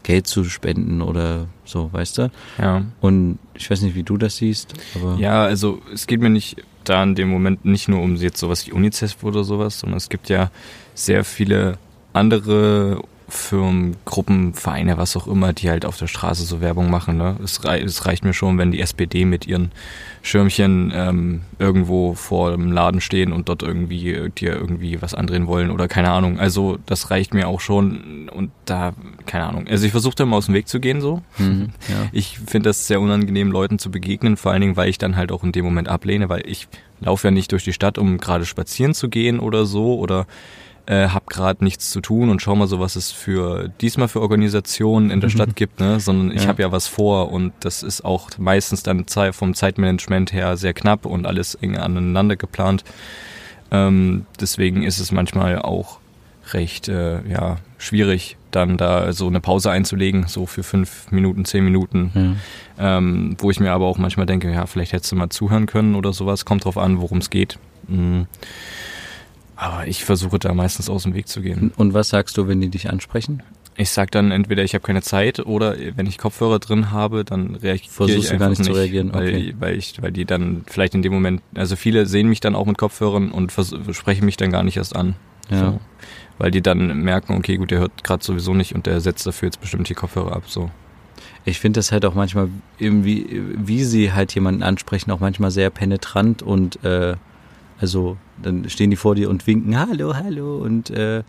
Geld 0.05 0.27
zu 0.27 0.43
spenden 0.43 1.01
oder 1.01 1.47
so, 1.65 1.91
weißt 1.91 2.19
du? 2.19 2.31
ja. 2.59 2.83
Und 3.01 3.39
ich 3.55 3.71
weiß 3.71 3.81
nicht, 3.81 3.95
wie 3.95 4.03
du 4.03 4.17
das 4.17 4.37
siehst, 4.37 4.75
aber 4.93 5.15
Ja, 5.19 5.43
also 5.43 5.81
es 5.91 6.05
geht 6.05 6.21
mir 6.21 6.29
nicht 6.29 6.57
da 6.83 7.01
in 7.01 7.15
dem 7.15 7.29
Moment 7.29 7.65
nicht 7.65 7.87
nur 7.87 8.01
um 8.01 8.15
jetzt 8.15 8.37
sowas 8.37 8.67
wie 8.67 8.71
UNICEF 8.71 9.23
oder 9.23 9.43
sowas, 9.43 9.79
sondern 9.79 9.97
es 9.97 10.09
gibt 10.09 10.29
ja 10.29 10.51
sehr 10.93 11.23
viele 11.23 11.79
andere 12.13 13.01
Firmen, 13.27 13.95
Gruppen, 14.05 14.53
Vereine, 14.53 14.97
was 14.97 15.17
auch 15.17 15.25
immer, 15.25 15.51
die 15.53 15.69
halt 15.69 15.85
auf 15.85 15.97
der 15.97 16.07
Straße 16.07 16.43
so 16.43 16.61
Werbung 16.61 16.91
machen. 16.91 17.17
Ne? 17.17 17.35
Es, 17.43 17.63
rei 17.65 17.81
es 17.81 18.05
reicht 18.05 18.23
mir 18.23 18.33
schon, 18.33 18.57
wenn 18.59 18.71
die 18.71 18.79
SPD 18.79 19.25
mit 19.25 19.47
ihren 19.47 19.71
Schirmchen 20.21 20.91
ähm, 20.95 21.41
irgendwo 21.57 22.13
vor 22.13 22.51
dem 22.51 22.71
Laden 22.71 23.01
stehen 23.01 23.33
und 23.33 23.49
dort 23.49 23.63
irgendwie 23.63 24.13
äh, 24.13 24.29
dir 24.29 24.53
irgendwie 24.53 25.01
was 25.01 25.15
andrehen 25.15 25.47
wollen 25.47 25.71
oder 25.71 25.87
keine 25.87 26.11
Ahnung. 26.11 26.39
Also 26.39 26.77
das 26.85 27.09
reicht 27.09 27.33
mir 27.33 27.47
auch 27.47 27.61
schon 27.61 28.29
und 28.29 28.51
da, 28.65 28.93
keine 29.25 29.45
Ahnung. 29.45 29.67
Also 29.67 29.85
ich 29.85 29.91
versuche 29.91 30.15
da 30.15 30.25
mal 30.25 30.37
aus 30.37 30.45
dem 30.45 30.55
Weg 30.55 30.67
zu 30.67 30.79
gehen 30.79 31.01
so. 31.01 31.21
mhm, 31.37 31.69
ja. 31.89 32.07
Ich 32.11 32.39
finde 32.39 32.69
das 32.69 32.87
sehr 32.87 33.01
unangenehm, 33.01 33.51
Leuten 33.51 33.79
zu 33.79 33.91
begegnen, 33.91 34.37
vor 34.37 34.51
allen 34.51 34.61
Dingen, 34.61 34.77
weil 34.77 34.89
ich 34.89 34.97
dann 34.97 35.15
halt 35.15 35.31
auch 35.31 35.43
in 35.43 35.51
dem 35.51 35.65
Moment 35.65 35.87
ablehne, 35.87 36.29
weil 36.29 36.43
ich 36.47 36.67
laufe 37.01 37.27
ja 37.27 37.31
nicht 37.31 37.51
durch 37.51 37.63
die 37.63 37.73
Stadt, 37.73 37.97
um 37.97 38.17
gerade 38.17 38.45
spazieren 38.45 38.93
zu 38.93 39.09
gehen 39.09 39.39
oder 39.39 39.65
so 39.65 39.97
oder 39.99 40.25
äh, 40.87 41.07
hab 41.09 41.27
gerade 41.27 41.63
nichts 41.63 41.89
zu 41.89 41.99
tun 41.99 42.29
und 42.29 42.43
schau 42.43 42.55
mal 42.55 42.67
so, 42.67 42.79
was 42.79 42.95
es 42.95 43.11
für 43.11 43.69
diesmal 43.81 44.07
für 44.07 44.21
Organisationen 44.21 45.09
in 45.09 45.19
der 45.19 45.29
Stadt 45.29 45.55
gibt, 45.55 45.79
ne? 45.79 45.99
Sondern 45.99 46.31
ich 46.35 46.43
Ja. 46.43 46.49
habe 46.49 46.61
ja 46.61 46.71
was 46.71 46.87
vor 46.87 47.31
und 47.31 47.53
das 47.61 47.81
ist 47.81 48.05
auch 48.05 48.29
meistens 48.37 48.83
dann 48.83 49.05
vom 49.31 49.55
Zeitmanagement 49.55 50.31
her 50.31 50.57
sehr 50.57 50.73
knapp 50.75 51.05
und 51.07 51.25
alles 51.25 51.55
eng 51.55 51.75
aneinander 51.77 52.35
geplant. 52.35 52.83
Ähm, 53.71 54.25
deswegen 54.39 54.83
ist 54.83 54.99
es 54.99 55.11
manchmal 55.11 55.59
auch 55.59 55.97
recht 56.53 56.87
äh, 56.87 57.27
ja, 57.27 57.57
schwierig, 57.85 58.37
dann 58.51 58.77
da 58.77 59.13
so 59.13 59.27
eine 59.27 59.39
Pause 59.39 59.71
einzulegen, 59.71 60.27
so 60.27 60.45
für 60.45 60.63
fünf 60.63 61.11
Minuten, 61.11 61.45
zehn 61.45 61.63
Minuten, 61.63 62.11
Ja. 62.77 62.97
ähm, 62.97 63.35
wo 63.39 63.51
ich 63.51 63.59
mir 63.59 63.71
aber 63.71 63.85
auch 63.85 63.97
manchmal 63.97 64.25
denke, 64.25 64.51
ja, 64.51 64.65
vielleicht 64.65 64.93
hättest 64.93 65.11
du 65.11 65.15
mal 65.15 65.29
zuhören 65.29 65.65
können 65.65 65.95
oder 65.95 66.13
sowas. 66.13 66.45
Kommt 66.45 66.65
drauf 66.65 66.77
an, 66.77 66.99
worum 66.99 67.19
es 67.19 67.29
geht. 67.29 67.57
Mhm. 67.87 68.27
Aber 69.55 69.87
ich 69.87 70.03
versuche 70.03 70.39
da 70.39 70.53
meistens 70.53 70.89
aus 70.89 71.03
dem 71.03 71.13
Weg 71.13 71.27
zu 71.27 71.41
gehen. 71.41 71.71
Und 71.77 71.93
was 71.93 72.09
sagst 72.09 72.37
du, 72.37 72.47
wenn 72.47 72.59
die 72.59 72.69
dich 72.69 72.89
ansprechen? 72.89 73.41
Ich 73.77 73.89
sag 73.89 74.11
dann 74.11 74.31
entweder, 74.31 74.63
ich 74.63 74.73
habe 74.73 74.83
keine 74.83 75.01
Zeit 75.01 75.39
oder 75.39 75.75
wenn 75.95 76.05
ich 76.05 76.17
Kopfhörer 76.17 76.59
drin 76.59 76.91
habe, 76.91 77.25
dann 77.25 77.55
reagiere 77.55 77.91
Versuchst 77.91 78.17
ich 78.23 78.29
du 78.29 78.37
gar 78.37 78.47
einfach 78.47 78.59
nicht 78.59 78.69
zu 78.69 78.73
reagieren, 78.73 79.13
weil, 79.13 79.27
okay. 79.27 79.55
weil 79.59 79.75
ich, 79.77 80.01
weil 80.01 80.11
die 80.11 80.23
dann 80.23 80.63
vielleicht 80.65 80.95
in 80.95 81.01
dem 81.01 81.13
Moment, 81.13 81.41
also 81.55 81.75
viele 81.75 82.05
sehen 82.05 82.29
mich 82.29 82.39
dann 82.39 82.55
auch 82.55 82.65
mit 82.65 82.77
Kopfhörern 82.77 83.31
und 83.31 83.51
sprechen 83.91 84.25
mich 84.25 84.37
dann 84.37 84.51
gar 84.51 84.63
nicht 84.63 84.77
erst 84.77 84.95
an. 84.95 85.15
Ja. 85.49 85.57
So. 85.59 85.79
Weil 86.37 86.51
die 86.51 86.61
dann 86.61 86.99
merken, 87.01 87.35
okay, 87.35 87.55
gut, 87.57 87.71
der 87.71 87.79
hört 87.79 88.03
gerade 88.03 88.23
sowieso 88.23 88.53
nicht 88.53 88.75
und 88.75 88.85
der 88.85 88.99
setzt 88.99 89.25
dafür 89.25 89.47
jetzt 89.47 89.61
bestimmt 89.61 89.87
die 89.87 89.93
Kopfhörer 89.93 90.35
ab. 90.35 90.43
So. 90.47 90.69
Ich 91.45 91.59
finde 91.59 91.79
das 91.79 91.91
halt 91.91 92.05
auch 92.05 92.13
manchmal 92.15 92.49
irgendwie, 92.77 93.41
wie 93.55 93.83
sie 93.83 94.11
halt 94.11 94.33
jemanden 94.35 94.63
ansprechen, 94.63 95.11
auch 95.11 95.19
manchmal 95.21 95.51
sehr 95.51 95.69
penetrant 95.69 96.41
und 96.41 96.83
äh, 96.83 97.15
also 97.79 98.17
dann 98.41 98.67
stehen 98.69 98.89
die 98.89 98.95
vor 98.97 99.15
dir 99.15 99.29
und 99.29 99.47
winken, 99.47 99.77
hallo, 99.79 100.15
hallo 100.15 100.57
und 100.57 100.89
äh, 100.89 101.23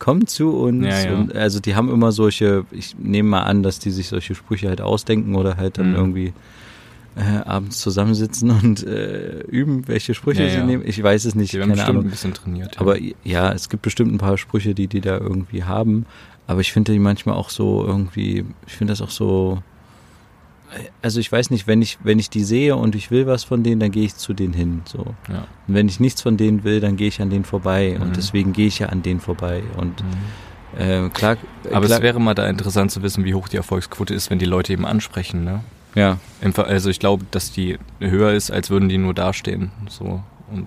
komm 0.00 0.26
zu 0.26 0.56
uns. 0.56 0.86
Ja, 0.86 1.10
ja. 1.10 1.16
Und, 1.16 1.34
also 1.36 1.60
die 1.60 1.76
haben 1.76 1.88
immer 1.90 2.10
solche, 2.12 2.64
ich 2.72 2.96
nehme 2.98 3.28
mal 3.28 3.42
an, 3.42 3.62
dass 3.62 3.78
die 3.78 3.90
sich 3.90 4.08
solche 4.08 4.34
Sprüche 4.34 4.68
halt 4.68 4.80
ausdenken 4.80 5.34
oder 5.36 5.56
halt 5.56 5.78
dann 5.78 5.90
Mhm. 5.90 5.96
irgendwie 5.96 6.32
äh, 7.18 7.42
abends 7.44 7.80
zusammensitzen 7.80 8.50
und 8.50 8.86
äh, 8.86 9.40
üben, 9.48 9.88
welche 9.88 10.14
Sprüche 10.14 10.44
Ja, 10.44 10.48
sie 10.50 10.56
ja. 10.58 10.64
nehmen. 10.64 10.84
Ich 10.86 11.02
weiß 11.02 11.24
es 11.24 11.34
nicht, 11.34 11.52
Die 11.52 11.58
keine 11.58 11.72
bestimmt 11.72 11.90
Ahnung. 11.90 12.04
ein 12.06 12.10
bisschen 12.10 12.32
trainiert. 12.34 12.76
ja. 12.76 12.80
Aber 12.80 12.96
ja, 13.24 13.52
es 13.52 13.68
gibt 13.68 13.82
bestimmt 13.82 14.12
ein 14.12 14.18
paar 14.18 14.38
Sprüche, 14.38 14.74
die 14.74 14.86
die 14.86 15.00
da 15.00 15.18
irgendwie 15.18 15.64
haben. 15.64 16.06
Aber 16.46 16.60
ich 16.60 16.72
finde 16.72 16.92
die 16.92 16.98
manchmal 16.98 17.34
auch 17.34 17.50
so 17.50 17.84
irgendwie, 17.84 18.44
ich 18.66 18.72
finde 18.74 18.92
das 18.92 19.02
auch 19.02 19.10
so. 19.10 19.62
Also 21.00 21.18
ich 21.18 21.32
weiß 21.32 21.50
nicht, 21.50 21.66
wenn 21.66 21.80
ich, 21.80 21.98
wenn 22.04 22.18
ich 22.18 22.28
die 22.28 22.44
sehe 22.44 22.76
und 22.76 22.94
ich 22.94 23.10
will 23.10 23.26
was 23.26 23.42
von 23.42 23.62
denen, 23.62 23.80
dann 23.80 23.90
gehe 23.90 24.04
ich 24.04 24.16
zu 24.16 24.34
denen 24.34 24.52
hin. 24.52 24.82
So. 24.84 25.14
ja. 25.28 25.46
Und 25.66 25.74
wenn 25.74 25.88
ich 25.88 25.98
nichts 25.98 26.20
von 26.20 26.36
denen 26.36 26.62
will, 26.62 26.80
dann 26.80 26.96
gehe 26.96 27.08
ich 27.08 27.22
an 27.22 27.30
denen 27.30 27.44
vorbei. 27.44 27.94
Mhm. 27.96 28.02
Und 28.02 28.16
deswegen 28.16 28.52
gehe 28.52 28.66
ich 28.66 28.78
ja 28.78 28.88
an 28.90 29.02
denen 29.02 29.20
vorbei. 29.20 29.62
Und 29.78 30.02
Mhm. 30.02 30.78
äh, 30.78 31.08
klar. 31.08 31.38
Aber 31.72 31.86
klar, 31.86 31.98
es 31.98 32.02
wäre 32.02 32.20
mal 32.20 32.34
da 32.34 32.46
interessant 32.46 32.90
zu 32.90 33.02
wissen, 33.02 33.24
wie 33.24 33.32
hoch 33.34 33.48
die 33.48 33.56
Erfolgsquote 33.56 34.12
ist, 34.14 34.28
wenn 34.30 34.38
die 34.38 34.44
Leute 34.46 34.72
eben 34.74 34.84
ansprechen. 34.84 35.42
Ne? 35.42 35.60
Ja, 35.98 36.18
Also 36.56 36.90
ich 36.90 36.98
glaube, 37.00 37.24
dass 37.30 37.50
die 37.52 37.78
höher 38.00 38.32
ist, 38.32 38.50
als 38.50 38.70
würden 38.70 38.88
die 38.88 38.98
nur 38.98 39.14
dastehen. 39.14 39.70
So. 39.88 40.22
Und 40.50 40.66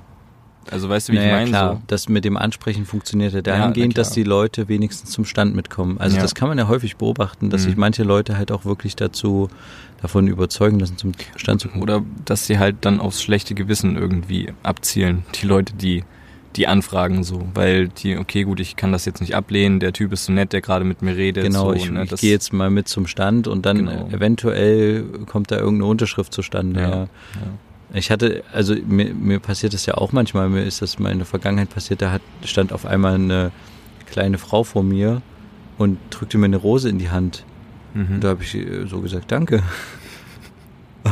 also 0.70 0.88
weißt 0.90 1.10
du, 1.10 1.14
wie 1.14 1.18
naja, 1.18 1.28
ich 1.30 1.34
meine? 1.34 1.50
klar. 1.50 1.74
So. 1.76 1.82
Das 1.88 2.08
mit 2.10 2.24
dem 2.24 2.38
Ansprechen 2.38 2.86
funktioniert 2.86 3.32
ja 3.34 3.38
Ja, 3.38 3.42
dahingehend, 3.42 3.98
dass 3.98 4.10
klar. 4.10 4.16
die 4.16 4.24
Leute 4.24 4.68
wenigstens 4.68 5.10
zum 5.12 5.26
Stand 5.26 5.56
mitkommen. 5.56 5.98
Also 6.00 6.18
Ja. 6.18 6.22
das 6.22 6.36
kann 6.36 6.48
man 6.50 6.58
ja 6.58 6.68
häufig 6.68 6.98
beobachten, 6.98 7.50
dass 7.50 7.62
Mhm. 7.64 7.66
sich 7.70 7.78
manche 7.78 8.04
Leute 8.04 8.38
halt 8.38 8.52
auch 8.52 8.64
wirklich 8.66 8.96
dazu 8.96 9.50
davon 10.02 10.28
überzeugen 10.28 10.80
lassen, 10.80 10.98
zum 10.98 11.14
Stand 11.36 11.62
zu 11.62 11.70
kommen. 11.70 11.82
Oder 11.84 12.04
dass 12.26 12.46
sie 12.48 12.60
halt 12.60 12.78
dann 12.82 13.00
aufs 13.00 13.22
schlechte 13.24 13.56
Gewissen 13.56 13.98
irgendwie 13.98 14.52
abzielen, 14.64 15.24
die 15.42 15.46
Leute, 15.48 15.74
die 15.74 16.04
die 16.56 16.68
anfragen 16.68 17.24
so, 17.24 17.44
weil 17.54 17.88
die, 17.88 18.18
okay, 18.18 18.44
gut, 18.44 18.60
ich 18.60 18.76
kann 18.76 18.92
das 18.92 19.06
jetzt 19.06 19.22
nicht 19.22 19.36
ablehnen, 19.36 19.80
der 19.80 19.94
Typ 19.94 20.12
ist 20.12 20.26
so 20.26 20.34
nett, 20.34 20.52
der 20.54 20.62
gerade 20.62 20.84
mit 20.86 21.02
mir 21.02 21.16
redet. 21.16 21.46
Genau, 21.46 21.70
so, 21.70 21.74
ich, 21.74 21.90
ne, 21.90 22.04
ich 22.04 22.20
gehe 22.22 22.32
jetzt 22.32 22.52
mal 22.52 22.70
mit 22.70 22.88
zum 22.88 23.08
Stand 23.08 23.48
und 23.48 23.66
dann 23.66 23.78
Genau. 23.78 24.10
eventuell 24.12 25.04
kommt 25.28 25.52
da 25.52 25.58
irgendeine 25.58 25.86
Unterschrift 25.86 26.34
zustande. 26.34 26.82
Ja, 26.82 26.90
Ja. 26.90 27.08
Ich 27.94 28.10
hatte, 28.10 28.44
also 28.54 28.74
mir, 28.88 29.14
mir 29.14 29.40
passiert 29.40 29.74
das 29.74 29.86
ja 29.86 29.96
auch 29.96 30.14
manchmal, 30.14 30.48
mir 30.48 30.64
ist 30.64 30.82
das 30.82 30.98
mal 30.98 31.12
in 31.12 31.18
der 31.18 31.26
Vergangenheit 31.26 31.70
passiert, 31.70 32.02
da 32.02 32.12
hat, 32.12 32.22
stand 32.46 32.72
auf 32.72 32.86
einmal 32.86 33.16
eine 33.16 33.52
kleine 34.10 34.38
Frau 34.38 34.64
vor 34.64 34.82
mir 34.84 35.22
und 35.78 35.98
drückte 36.10 36.38
mir 36.38 36.46
eine 36.46 36.56
Rose 36.58 36.88
in 36.88 37.00
die 37.00 37.10
Hand. 37.10 37.44
Mhm. 37.94 38.08
Und 38.16 38.24
da 38.24 38.30
habe 38.30 38.44
ich 38.44 38.58
so 38.90 39.02
gesagt, 39.02 39.32
danke. 39.32 39.62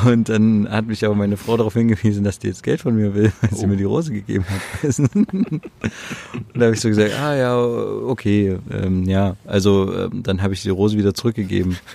Und 0.05 0.29
dann 0.29 0.67
hat 0.69 0.86
mich 0.86 1.03
aber 1.05 1.15
meine 1.15 1.36
Frau 1.38 1.58
darauf 1.58 1.74
hingewiesen, 1.74 2.24
dass 2.24 2.38
die 2.39 2.48
jetzt 2.48 2.63
Geld 2.63 2.81
von 2.81 2.96
mir 2.96 3.13
will, 3.15 3.31
weil 3.41 3.50
sie 3.53 3.65
Oh. 3.65 3.67
mir 3.67 3.77
die 3.77 3.84
Rose 3.86 4.12
gegeben 4.13 4.46
hat. 4.48 5.00
und 5.00 5.62
da 6.53 6.65
habe 6.65 6.74
ich 6.75 6.81
so 6.81 6.89
gesagt, 6.89 7.12
ah 7.19 7.36
ja, 7.36 7.58
okay, 7.60 8.58
ähm, 8.72 9.03
ja. 9.03 9.36
Also 9.46 9.93
ähm, 9.93 10.24
dann 10.24 10.41
habe 10.41 10.53
ich 10.53 10.62
die 10.62 10.69
Rose 10.69 10.98
wieder 10.98 11.13
zurückgegeben. 11.13 11.77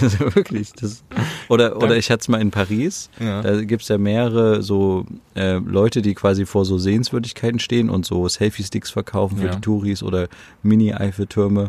Also 0.00 0.18
wirklich, 0.34 0.72
das. 0.72 1.04
Oder, 1.50 1.76
oder 1.76 1.98
ich 1.98 2.10
hatte 2.10 2.22
es 2.22 2.28
mal 2.28 2.40
in 2.40 2.50
Paris. 2.50 3.10
Ja. 3.20 3.42
Da 3.42 3.62
gibt's 3.64 3.86
ja 3.88 3.98
mehrere 3.98 4.62
so 4.62 5.04
äh, 5.34 5.58
Leute, 5.58 6.00
die 6.00 6.14
quasi 6.14 6.46
vor 6.46 6.64
so 6.64 6.78
Sehenswürdigkeiten 6.78 7.58
stehen 7.58 7.90
und 7.90 8.06
so 8.06 8.26
Selfie-Sticks 8.26 8.90
verkaufen 8.90 9.36
für 9.36 9.44
Ja. 9.48 9.54
die 9.56 9.60
Touris 9.60 10.02
oder 10.02 10.28
Mini-Eiffeltürme. 10.62 11.68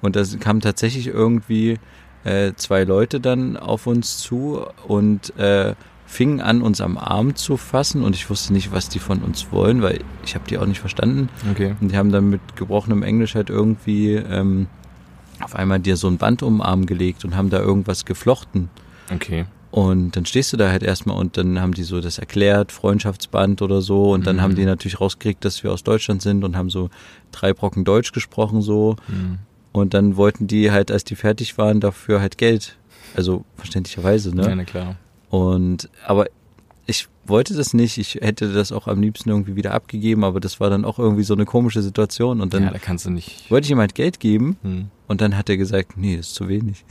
Und 0.00 0.14
da 0.14 0.22
kamen 0.38 0.60
tatsächlich 0.60 1.08
irgendwie 1.08 1.78
äh, 2.24 2.52
zwei 2.56 2.84
Leute 2.84 3.20
dann 3.20 3.56
auf 3.56 3.86
uns 3.86 4.18
zu 4.18 4.64
und 4.86 5.36
äh, 5.38 5.74
fingen 6.06 6.40
an, 6.40 6.60
uns 6.62 6.80
am 6.80 6.98
Arm 6.98 7.36
zu 7.36 7.56
fassen 7.56 8.02
und 8.02 8.16
ich 8.16 8.28
wusste 8.30 8.52
nicht, 8.52 8.72
was 8.72 8.88
die 8.88 8.98
von 8.98 9.22
uns 9.22 9.52
wollen, 9.52 9.80
weil 9.80 10.00
ich 10.24 10.34
habe 10.34 10.44
die 10.48 10.58
auch 10.58 10.66
nicht 10.66 10.80
verstanden. 10.80 11.28
Okay. 11.52 11.76
Und 11.80 11.92
die 11.92 11.96
haben 11.96 12.10
dann 12.10 12.28
mit 12.30 12.40
gebrochenem 12.56 13.02
Englisch 13.04 13.34
halt 13.36 13.48
irgendwie 13.48 14.14
ähm, 14.14 14.66
auf 15.40 15.54
einmal 15.54 15.78
dir 15.78 15.96
so 15.96 16.08
ein 16.08 16.18
Band 16.18 16.42
um 16.42 16.56
den 16.58 16.62
Arm 16.62 16.86
gelegt 16.86 17.24
und 17.24 17.36
haben 17.36 17.48
da 17.48 17.60
irgendwas 17.60 18.04
geflochten. 18.04 18.68
Okay. 19.12 19.46
Und 19.70 20.16
dann 20.16 20.26
stehst 20.26 20.52
du 20.52 20.56
da 20.56 20.68
halt 20.68 20.82
erstmal 20.82 21.16
und 21.16 21.36
dann 21.36 21.60
haben 21.60 21.74
die 21.74 21.84
so 21.84 22.00
das 22.00 22.18
erklärt, 22.18 22.72
Freundschaftsband 22.72 23.62
oder 23.62 23.80
so. 23.80 24.10
Und 24.10 24.26
dann 24.26 24.36
Mhm. 24.36 24.40
haben 24.40 24.54
die 24.56 24.64
natürlich 24.64 25.00
rausgekriegt, 25.00 25.44
dass 25.44 25.62
wir 25.62 25.70
aus 25.72 25.84
Deutschland 25.84 26.22
sind 26.22 26.42
und 26.42 26.56
haben 26.56 26.70
so 26.70 26.90
drei 27.30 27.52
Brocken 27.54 27.84
Deutsch 27.84 28.10
gesprochen 28.10 28.62
so. 28.62 28.96
Mhm. 29.06 29.38
Und 29.72 29.94
dann 29.94 30.16
wollten 30.16 30.46
die 30.46 30.70
halt, 30.70 30.90
als 30.90 31.04
die 31.04 31.14
fertig 31.16 31.56
waren, 31.58 31.80
dafür 31.80 32.20
halt 32.20 32.38
Geld. 32.38 32.76
Also 33.16 33.44
verständlicherweise, 33.56 34.34
ne? 34.34 34.42
Ja, 34.48 34.54
na 34.54 34.64
klar. 34.64 34.96
Und 35.30 35.88
aber 36.06 36.26
ich 36.86 37.08
wollte 37.24 37.54
das 37.54 37.72
nicht. 37.72 37.98
Ich 37.98 38.16
hätte 38.16 38.52
das 38.52 38.72
auch 38.72 38.88
am 38.88 39.00
liebsten 39.00 39.30
irgendwie 39.30 39.54
wieder 39.54 39.72
abgegeben, 39.74 40.24
aber 40.24 40.40
das 40.40 40.58
war 40.58 40.70
dann 40.70 40.84
auch 40.84 40.98
irgendwie 40.98 41.22
so 41.22 41.34
eine 41.34 41.44
komische 41.44 41.82
Situation. 41.82 42.40
Und 42.40 42.52
dann 42.52 42.64
ja, 42.64 42.70
da 42.70 42.78
kannst 42.78 43.06
du 43.06 43.10
nicht. 43.10 43.48
wollte 43.50 43.66
ich 43.66 43.70
ihm 43.70 43.78
halt 43.78 43.94
Geld 43.94 44.18
geben 44.18 44.56
Hm. 44.62 44.88
und 45.06 45.20
dann 45.20 45.36
hat 45.36 45.48
er 45.48 45.56
gesagt, 45.56 45.96
nee, 45.96 46.16
das 46.16 46.28
ist 46.28 46.34
zu 46.34 46.48
wenig. 46.48 46.84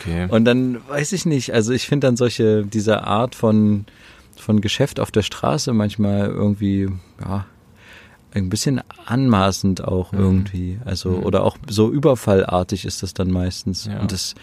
Okay. 0.00 0.26
Und 0.30 0.44
dann 0.44 0.78
weiß 0.88 1.12
ich 1.12 1.26
nicht, 1.26 1.52
also 1.52 1.72
ich 1.72 1.86
finde 1.86 2.06
dann 2.06 2.16
solche, 2.16 2.64
diese 2.64 3.04
Art 3.04 3.34
von, 3.34 3.86
von 4.36 4.60
Geschäft 4.60 4.98
auf 5.00 5.10
der 5.10 5.22
Straße 5.22 5.72
manchmal 5.72 6.26
irgendwie, 6.28 6.88
ja, 7.20 7.46
ein 8.34 8.50
bisschen 8.50 8.80
anmaßend 9.06 9.82
auch 9.84 10.12
Mhm. 10.12 10.18
irgendwie. 10.18 10.78
Also, 10.84 11.10
Mhm. 11.10 11.22
oder 11.24 11.44
auch 11.44 11.56
so 11.68 11.90
überfallartig 11.90 12.84
ist 12.84 13.02
das 13.02 13.14
dann 13.14 13.30
meistens. 13.30 13.86
Ja. 13.86 14.00
Und 14.00 14.12
das, 14.12 14.34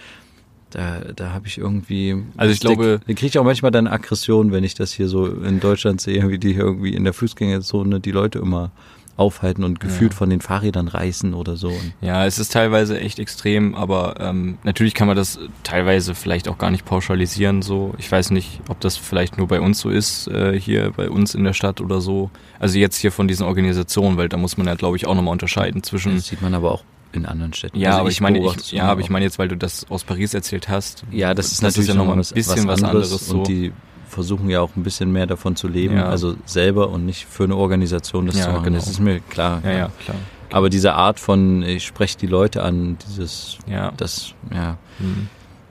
da, 0.72 1.00
da 1.16 1.32
habe 1.32 1.48
ich 1.48 1.58
irgendwie. 1.58 2.24
Also 2.38 2.52
ich 2.52 2.60
da- 2.60 2.70
glaube- 2.70 3.00
Da 3.06 3.14
kriege 3.14 3.28
ich 3.28 3.38
auch 3.40 3.44
manchmal 3.44 3.72
dann 3.72 3.88
Aggression, 3.88 4.52
wenn 4.52 4.64
ich 4.64 4.74
das 4.74 4.92
hier 4.92 5.08
so 5.08 5.28
in 5.28 5.60
Deutschland 5.60 6.02
sehe, 6.02 6.28
wie 6.30 6.38
die 6.40 6.54
hier 6.54 6.64
irgendwie 6.64 6.94
in 6.94 7.04
der 7.04 7.14
Fußgängerzone 7.14 8.00
die 8.00 8.12
Leute 8.12 8.40
immer 8.40 8.72
aufhalten 9.18 9.64
und 9.64 9.80
gefühlt 9.80 10.12
Ja. 10.12 10.18
von 10.18 10.30
den 10.30 10.42
Fahrrädern 10.42 10.88
reißen 10.88 11.34
oder 11.34 11.56
so. 11.56 11.72
Ja, 12.02 12.26
es 12.26 12.38
ist 12.38 12.52
teilweise 12.52 13.00
echt 13.00 13.18
extrem, 13.20 13.74
aber 13.76 14.16
ähm, 14.20 14.58
natürlich 14.64 14.94
kann 14.94 15.08
man 15.08 15.16
das 15.16 15.40
teilweise 15.64 16.16
vielleicht 16.16 16.48
auch 16.50 16.58
gar 16.58 16.70
nicht 16.72 16.84
pauschalisieren. 16.86 17.62
So, 17.62 17.94
ich 17.98 18.12
weiß 18.12 18.32
nicht, 18.32 18.60
ob 18.70 18.80
das 18.82 18.98
vielleicht 18.98 19.38
nur 19.38 19.48
bei 19.48 19.62
uns 19.62 19.80
so 19.80 19.90
ist 19.90 20.28
äh, 20.28 20.60
hier 20.60 20.92
bei 20.96 21.10
uns 21.10 21.34
in 21.34 21.44
der 21.44 21.54
Stadt 21.54 21.80
oder 21.82 22.02
so. 22.02 22.30
Also 22.60 22.78
jetzt 22.78 22.98
hier 22.98 23.12
von 23.12 23.28
diesen 23.28 23.46
Organisationen, 23.46 24.18
weil 24.18 24.28
da 24.30 24.38
muss 24.38 24.58
man 24.58 24.68
ja, 24.68 24.76
glaube 24.76 24.98
ich, 24.98 25.08
auch 25.08 25.16
nochmal 25.16 25.32
unterscheiden 25.32 25.82
zwischen. 25.84 26.16
das 26.16 26.28
sieht 26.28 26.42
man 26.42 26.54
aber 26.54 26.72
auch 26.72 26.84
in 27.14 27.26
anderen 27.26 27.54
Städten. 27.54 27.80
Ja, 27.80 27.92
Also 27.92 28.00
aber 28.02 28.10
ich 28.10 28.20
meine, 28.20 28.40
beobachte 28.40 28.62
ich, 28.64 28.72
ja, 28.74 28.84
aber 28.84 29.00
ich 29.00 29.10
meine 29.10 29.24
jetzt, 29.24 29.40
weil 29.40 29.48
du 29.48 29.56
das 29.56 29.86
aus 29.90 30.04
Paris 30.04 30.34
erzählt 30.34 30.68
hast. 30.68 31.06
Ja, 31.12 31.34
das 31.34 31.54
ist 31.54 31.62
natürlich 31.62 31.88
ja 31.88 31.94
noch 31.94 32.00
nochmal 32.00 32.18
mal 32.18 32.24
ein 32.30 32.34
bisschen 32.36 32.68
was 32.68 32.84
anderes. 32.84 33.28
so. 33.28 33.38
Und 33.38 33.48
die 33.48 33.72
versuchen 34.16 34.50
ja 34.50 34.62
auch 34.62 34.76
ein 34.76 34.82
bisschen 34.84 35.12
mehr 35.12 35.28
davon 35.28 35.56
zu 35.56 35.68
leben, 35.68 35.98
Ja. 35.98 36.10
also 36.10 36.36
selber 36.46 36.90
und 36.90 37.06
nicht 37.06 37.26
für 37.28 37.44
eine 37.44 37.56
Organisation 37.56 38.26
das 38.26 38.38
Ja, 38.40 38.46
zu 38.46 38.50
machen. 38.52 38.64
genau. 38.64 38.78
Das 38.78 38.88
ist 38.88 39.00
mir 39.00 39.20
klar. 39.20 39.62
ja, 39.64 39.72
ja, 39.72 39.92
klar. 40.04 40.18
Aber 40.52 40.70
diese 40.70 40.94
Art 40.94 41.20
von, 41.20 41.62
ich 41.64 41.86
spreche 41.86 42.18
die 42.18 42.28
Leute 42.28 42.64
an, 42.64 42.98
dieses, 43.06 43.58
Ja. 43.68 43.92
das, 43.98 44.34
ja, 44.54 44.78
Hm. 45.00 45.28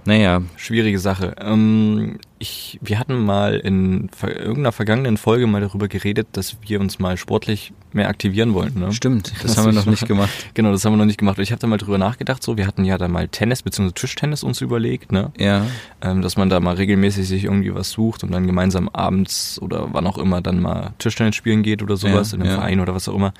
Naja, 0.06 0.42
Schwierige 0.56 0.98
Sache. 0.98 1.34
Ähm, 1.40 2.18
ich, 2.44 2.78
wir 2.82 2.98
hatten 2.98 3.24
mal 3.24 3.56
in 3.56 4.10
irgendeiner 4.22 4.70
vergangenen 4.70 5.16
Folge 5.16 5.46
mal 5.46 5.62
darüber 5.62 5.88
geredet, 5.88 6.28
dass 6.32 6.58
wir 6.60 6.78
uns 6.78 6.98
mal 6.98 7.16
sportlich 7.16 7.72
mehr 7.94 8.08
aktivieren 8.08 8.52
wollten. 8.52 8.80
Ne? 8.80 8.92
stimmt, 8.92 9.32
das 9.32 9.42
Das 9.42 9.56
haben 9.56 9.64
wir 9.64 9.72
noch 9.72 9.86
nicht 9.86 10.06
gemacht. 10.06 10.30
Genau, 10.52 10.70
das 10.70 10.84
haben 10.84 10.92
wir 10.92 10.98
noch 10.98 11.06
nicht 11.06 11.18
gemacht. 11.18 11.38
Ich 11.38 11.52
habe 11.52 11.60
da 11.60 11.66
mal 11.66 11.78
drüber 11.78 11.96
nachgedacht. 11.96 12.42
So, 12.42 12.58
wir 12.58 12.66
hatten 12.66 12.84
ja 12.84 12.98
da 12.98 13.08
mal 13.08 13.28
Tennis 13.28 13.62
bzw. 13.62 13.92
Tischtennis 13.92 14.42
uns 14.42 14.60
überlegt, 14.60 15.10
ne? 15.10 15.32
Ja, 15.38 15.64
ähm, 16.02 16.20
dass 16.20 16.36
man 16.36 16.50
da 16.50 16.60
mal 16.60 16.74
regelmäßig 16.74 17.26
sich 17.26 17.44
irgendwie 17.44 17.74
was 17.74 17.90
sucht 17.90 18.22
und 18.22 18.30
dann 18.30 18.46
gemeinsam 18.46 18.90
abends 18.90 19.58
oder 19.62 19.88
wann 19.92 20.06
auch 20.06 20.18
immer 20.18 20.42
dann 20.42 20.60
mal 20.60 20.92
Tischtennis 20.98 21.36
spielen 21.36 21.62
geht 21.62 21.82
oder 21.82 21.96
sowas 21.96 22.32
Ja, 22.32 22.36
in 22.36 22.42
einem 22.42 22.50
ja. 22.50 22.56
Verein 22.56 22.80
oder 22.80 22.94
was 22.94 23.08
auch 23.08 23.14
immer. 23.14 23.32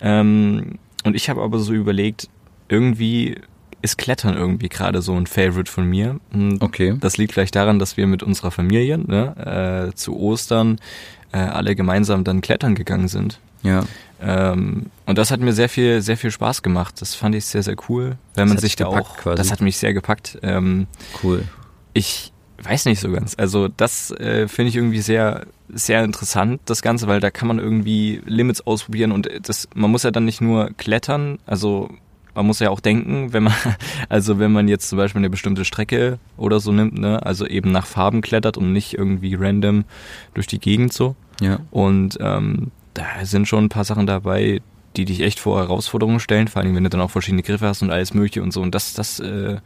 Ähm, 0.00 0.78
und 1.02 1.16
ich 1.16 1.28
habe 1.28 1.42
aber 1.42 1.58
so 1.58 1.72
überlegt, 1.72 2.28
irgendwie 2.68 3.38
ist 3.82 3.98
Klettern 3.98 4.36
irgendwie 4.36 4.68
gerade 4.68 5.02
so 5.02 5.14
ein 5.14 5.26
Favorite 5.26 5.70
von 5.70 5.84
mir. 5.86 6.18
Okay. 6.60 6.96
Das 7.00 7.16
liegt 7.18 7.32
vielleicht 7.32 7.54
daran, 7.56 7.78
dass 7.78 7.96
wir 7.96 8.06
mit 8.06 8.22
unserer 8.22 8.50
Familie 8.50 8.98
ne, 8.98 9.88
äh, 9.90 9.94
zu 9.94 10.16
Ostern 10.16 10.78
äh, 11.32 11.38
alle 11.38 11.74
gemeinsam 11.74 12.24
dann 12.24 12.40
klettern 12.40 12.74
gegangen 12.74 13.08
sind. 13.08 13.38
Ja, 13.62 13.84
Ähm, 14.20 14.86
und 15.06 15.18
das 15.18 15.30
hat 15.30 15.40
mir 15.40 15.52
sehr 15.52 15.68
viel, 15.68 16.00
sehr 16.02 16.16
viel 16.16 16.30
Spaß 16.30 16.62
gemacht. 16.62 17.00
Das 17.00 17.14
fand 17.14 17.34
ich 17.34 17.44
sehr, 17.44 17.62
sehr 17.62 17.76
cool, 17.88 18.16
wenn 18.34 18.46
Das 18.46 18.54
man 18.54 18.58
sich 18.58 18.76
da 18.76 18.86
auch. 18.86 19.16
quasi. 19.16 19.36
Das 19.36 19.50
hat 19.52 19.60
mich 19.60 19.76
sehr 19.78 19.92
gepackt. 19.94 20.38
Ähm, 20.42 20.86
cool. 21.22 21.44
ich 21.92 22.32
weiß 22.62 22.84
nicht 22.86 23.00
so 23.00 23.10
ganz. 23.10 23.34
Also 23.36 23.66
das 23.68 24.12
äh, 24.12 24.46
finde 24.46 24.68
ich 24.68 24.76
irgendwie 24.76 25.00
sehr, 25.00 25.46
sehr 25.68 26.04
interessant, 26.04 26.60
das 26.66 26.82
Ganze, 26.82 27.08
weil 27.08 27.18
da 27.18 27.30
kann 27.32 27.48
man 27.48 27.58
irgendwie 27.58 28.20
Limits 28.24 28.60
ausprobieren 28.60 29.10
und 29.10 29.28
das, 29.42 29.68
man 29.74 29.90
muss 29.90 30.04
ja 30.04 30.12
dann 30.12 30.24
nicht 30.24 30.40
nur 30.40 30.70
klettern, 30.76 31.38
also 31.46 31.88
man 32.34 32.46
muss 32.46 32.60
ja 32.60 32.70
auch 32.70 32.80
denken, 32.80 33.32
wenn 33.32 33.44
man, 33.44 33.54
also 34.08 34.38
wenn 34.38 34.52
man 34.52 34.68
jetzt 34.68 34.88
zum 34.88 34.98
Beispiel 34.98 35.20
eine 35.20 35.30
bestimmte 35.30 35.64
Strecke 35.64 36.18
oder 36.36 36.60
so 36.60 36.72
nimmt, 36.72 36.98
ne, 36.98 37.24
also 37.24 37.46
eben 37.46 37.72
nach 37.72 37.86
Farben 37.86 38.20
klettert 38.20 38.56
und 38.56 38.72
nicht 38.72 38.94
irgendwie 38.94 39.34
random 39.34 39.84
durch 40.34 40.46
die 40.46 40.58
Gegend 40.58 40.92
so. 40.92 41.16
Ja, 41.40 41.60
Und 41.70 42.18
ähm, 42.20 42.70
da 42.94 43.04
sind 43.24 43.48
schon 43.48 43.64
ein 43.64 43.68
paar 43.68 43.84
Sachen 43.84 44.06
dabei, 44.06 44.60
die 44.96 45.04
dich 45.04 45.20
echt 45.20 45.40
vor 45.40 45.58
Herausforderungen 45.58 46.20
stellen, 46.20 46.48
vor 46.48 46.62
allem 46.62 46.74
wenn 46.76 46.84
du 46.84 46.90
dann 46.90 47.00
auch 47.00 47.10
verschiedene 47.10 47.42
Griffe 47.42 47.66
hast 47.66 47.82
und 47.82 47.90
alles 47.90 48.14
mögliche 48.14 48.42
und 48.42 48.52
so. 48.52 48.60
Und 48.60 48.74
das, 48.74 48.94
das, 48.94 49.18
äh, 49.20 49.58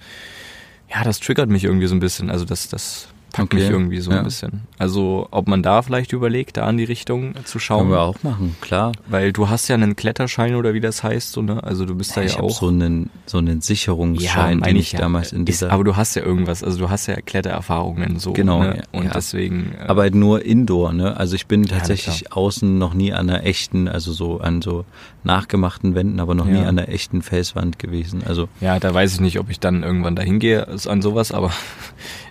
ja, 0.88 1.04
das 1.04 1.20
triggert 1.20 1.50
mich 1.50 1.64
irgendwie 1.64 1.88
so 1.88 1.94
ein 1.94 2.00
bisschen. 2.00 2.30
Also 2.30 2.44
das, 2.44 2.68
das 2.68 3.08
packt 3.36 3.52
Okay, 3.54 3.62
mich 3.62 3.70
irgendwie 3.70 4.00
so 4.00 4.10
ja. 4.10 4.18
ein 4.18 4.24
bisschen. 4.24 4.62
Also 4.78 5.28
ob 5.30 5.46
man 5.48 5.62
da 5.62 5.82
vielleicht 5.82 6.12
überlegt, 6.12 6.56
da 6.56 6.68
in 6.70 6.76
die 6.78 6.84
Richtung 6.84 7.34
zu 7.44 7.58
schauen. 7.58 7.80
können 7.80 7.90
wir 7.92 8.00
auch 8.02 8.22
machen, 8.22 8.56
klar. 8.60 8.92
Weil 9.08 9.32
du 9.32 9.48
hast 9.48 9.68
ja 9.68 9.74
einen 9.74 9.94
Kletterschein 9.96 10.54
oder 10.54 10.74
wie 10.74 10.80
das 10.80 11.02
heißt, 11.02 11.32
so, 11.32 11.42
ne? 11.42 11.62
Also 11.62 11.84
du 11.84 11.94
bist 11.94 12.16
da 12.16 12.22
ich 12.22 12.32
ja 12.32 12.38
habe 12.38 12.46
auch. 12.48 12.58
so 12.58 12.68
einen, 12.68 13.10
so 13.26 13.38
einen 13.38 13.60
Sicherungsschein, 13.60 14.58
meine 14.60 14.72
den 14.74 14.80
ich 14.80 14.92
damals 14.92 15.32
in 15.32 15.42
Ist, 15.42 15.60
dieser... 15.62 15.72
aber 15.72 15.84
du 15.84 15.96
hast 15.96 16.14
ja 16.16 16.22
irgendwas, 16.22 16.62
also 16.64 16.78
du 16.78 16.90
hast 16.90 17.06
ja 17.06 17.16
Klettererfahrungen 17.20 18.18
so. 18.18 18.32
Genau, 18.32 18.60
Ne? 18.62 18.76
ja, 18.78 18.82
Und 18.98 19.06
ja. 19.06 19.10
deswegen. 19.12 19.74
äh, 19.78 19.84
aber 19.86 20.02
halt 20.02 20.14
nur 20.14 20.44
Indoor, 20.44 20.92
ne? 20.92 21.16
Also 21.16 21.34
ich 21.36 21.46
bin 21.46 21.64
Ja, 21.64 21.76
tatsächlich 21.78 22.32
außen 22.32 22.78
noch 22.78 22.94
nie 22.94 23.12
an 23.12 23.28
einer 23.28 23.44
echten, 23.44 23.88
also 23.88 24.12
so 24.12 24.40
an 24.40 24.62
so 24.62 24.84
nachgemachten 25.24 25.94
Wänden, 25.94 26.20
aber 26.20 26.34
noch 26.34 26.46
nie 26.46 26.54
Ja. 26.54 26.62
an 26.68 26.78
einer 26.78 26.88
echten 26.88 27.22
Felswand 27.22 27.78
gewesen. 27.78 28.22
Also 28.24 28.48
Ja, 28.60 28.78
da 28.78 28.94
weiß 28.94 29.14
ich 29.14 29.20
nicht, 29.20 29.38
ob 29.38 29.50
ich 29.50 29.60
dann 29.60 29.82
irgendwann 29.82 30.16
dahin 30.16 30.38
gehe 30.38 30.66
an 30.86 31.02
sowas, 31.02 31.32
aber 31.32 31.50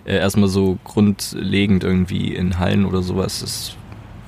äh, 0.06 0.16
erstmal 0.16 0.48
so 0.48 0.78
grundlegend 0.84 1.84
irgendwie 1.84 2.34
in 2.34 2.58
Hallen 2.58 2.84
oder 2.86 3.02
sowas, 3.02 3.40
das 3.40 3.76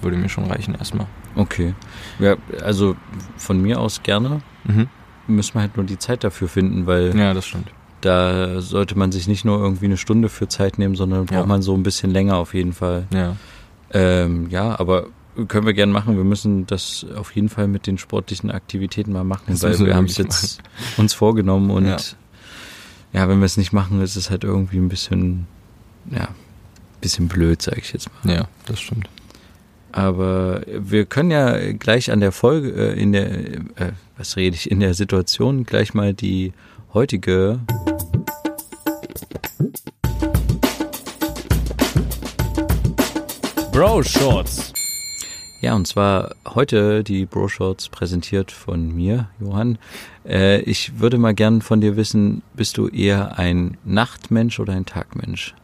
würde 0.02 0.16
mir 0.16 0.28
schon 0.28 0.44
reichen 0.44 0.74
erstmal. 0.74 1.06
okay. 1.36 1.74
Ja, 2.18 2.36
also 2.62 2.96
von 3.36 3.60
mir 3.62 3.80
aus 3.80 4.02
gerne. 4.02 4.40
Mhm. 4.64 4.88
Müssen 5.26 5.54
wir 5.54 5.60
halt 5.62 5.76
nur 5.76 5.86
die 5.86 5.98
Zeit 5.98 6.24
dafür 6.24 6.48
finden, 6.48 6.86
weil 6.86 7.16
Ja, 7.16 7.34
das 7.34 7.46
stimmt. 7.46 7.70
da 8.00 8.60
sollte 8.60 8.96
man 8.98 9.12
sich 9.12 9.28
nicht 9.28 9.44
nur 9.44 9.58
irgendwie 9.58 9.84
eine 9.86 9.96
Stunde 9.96 10.28
für 10.28 10.48
Zeit 10.48 10.78
nehmen, 10.78 10.94
sondern 10.94 11.26
braucht 11.26 11.40
Ja. 11.40 11.46
man 11.46 11.62
so 11.62 11.74
ein 11.74 11.82
bisschen 11.82 12.10
länger 12.10 12.36
auf 12.36 12.54
jeden 12.54 12.72
Fall. 12.72 13.06
Ja. 13.12 13.36
Ähm, 13.92 14.48
ja, 14.50 14.78
aber 14.78 15.06
können 15.48 15.66
wir 15.66 15.74
gerne 15.74 15.92
machen. 15.92 16.16
Wir 16.16 16.24
müssen 16.24 16.66
das 16.66 17.06
auf 17.16 17.34
jeden 17.36 17.48
Fall 17.48 17.68
mit 17.68 17.86
den 17.86 17.98
sportlichen 17.98 18.50
Aktivitäten 18.50 19.12
mal 19.12 19.22
machen, 19.24 19.44
Das 19.48 19.62
weil 19.62 19.78
wir 19.86 19.94
haben 19.94 20.06
es 20.06 20.16
jetzt 20.16 20.60
uns 20.96 21.14
vorgenommen 21.14 21.70
und 21.70 21.86
ja. 21.86 21.96
Ja. 23.12 23.28
wenn 23.28 23.38
wir 23.38 23.46
es 23.46 23.56
nicht 23.56 23.72
machen, 23.72 24.00
ist 24.02 24.16
es 24.16 24.30
halt 24.30 24.44
irgendwie 24.44 24.78
ein 24.78 24.88
bisschen, 24.88 25.46
ja, 26.10 26.28
bisschen 27.00 27.28
blöd, 27.28 27.62
sage 27.62 27.80
ich 27.80 27.92
jetzt 27.92 28.08
mal. 28.24 28.34
Ja, 28.34 28.48
das 28.66 28.80
stimmt. 28.80 29.08
Aber 29.92 30.62
wir 30.66 31.06
können 31.06 31.30
ja 31.30 31.72
gleich 31.72 32.10
an 32.10 32.20
der 32.20 32.32
Folge, 32.32 32.70
äh, 32.70 33.00
in 33.00 33.12
der, 33.12 33.30
äh, 33.30 33.92
was 34.16 34.36
rede 34.36 34.54
ich, 34.54 34.70
in 34.70 34.80
der 34.80 34.94
Situation 34.94 35.64
gleich 35.64 35.94
mal 35.94 36.14
die 36.14 36.52
heutige 36.92 37.60
Bro 43.72 44.02
Shorts. 44.02 44.72
Ja, 45.60 45.74
und 45.74 45.86
zwar 45.86 46.34
heute 46.46 47.02
die 47.02 47.26
Bro 47.26 47.48
Shorts 47.48 47.88
präsentiert 47.88 48.52
von 48.52 48.94
mir, 48.94 49.28
Johann. 49.40 49.78
Äh, 50.24 50.60
ich 50.62 51.00
würde 51.00 51.18
mal 51.18 51.34
gern 51.34 51.62
von 51.62 51.80
dir 51.80 51.96
wissen, 51.96 52.42
bist 52.54 52.76
du 52.76 52.88
eher 52.88 53.38
ein 53.38 53.76
Nachtmensch 53.84 54.60
oder 54.60 54.72
ein 54.72 54.86
Tagmensch? 54.86 55.54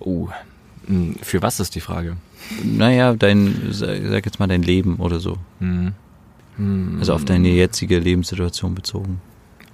Oh. 0.00 0.28
Hm, 0.86 1.16
Für 1.22 1.42
was 1.42 1.60
ist 1.60 1.74
die 1.74 1.80
Frage? 1.80 2.16
Naja, 2.62 3.14
dein, 3.14 3.68
sag 3.70 4.24
jetzt 4.24 4.38
mal 4.38 4.46
dein 4.46 4.62
Leben 4.62 4.96
oder 4.96 5.20
so. 5.20 5.36
Hm. 5.60 5.92
Hm. 6.56 6.96
Also 6.98 7.14
auf 7.14 7.24
deine 7.24 7.48
jetzige 7.48 7.98
Lebenssituation 7.98 8.74
bezogen. 8.74 9.20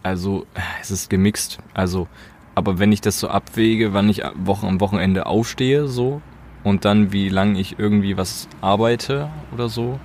Also, 0.03 0.47
es 0.81 0.91
ist 0.91 1.09
gemixt. 1.09 1.59
Also, 1.73 2.09
aber 2.55 2.79
wenn 2.79 2.93
ich 2.93 3.01
das 3.01 3.19
so 3.19 3.29
abwäge, 3.29 3.93
wann 3.95 4.09
ich 4.09 4.23
Wochen 4.37 4.67
am 4.67 4.81
Wochenende 4.81 5.27
aufstehe, 5.27 5.89
so, 5.89 6.21
und 6.63 6.85
dann 6.85 7.13
wie 7.13 7.29
lange 7.29 7.59
ich 7.59 7.79
irgendwie 7.79 8.17
was 8.17 8.49
arbeite 8.61 9.31
oder 9.53 9.69
so, 9.69 9.99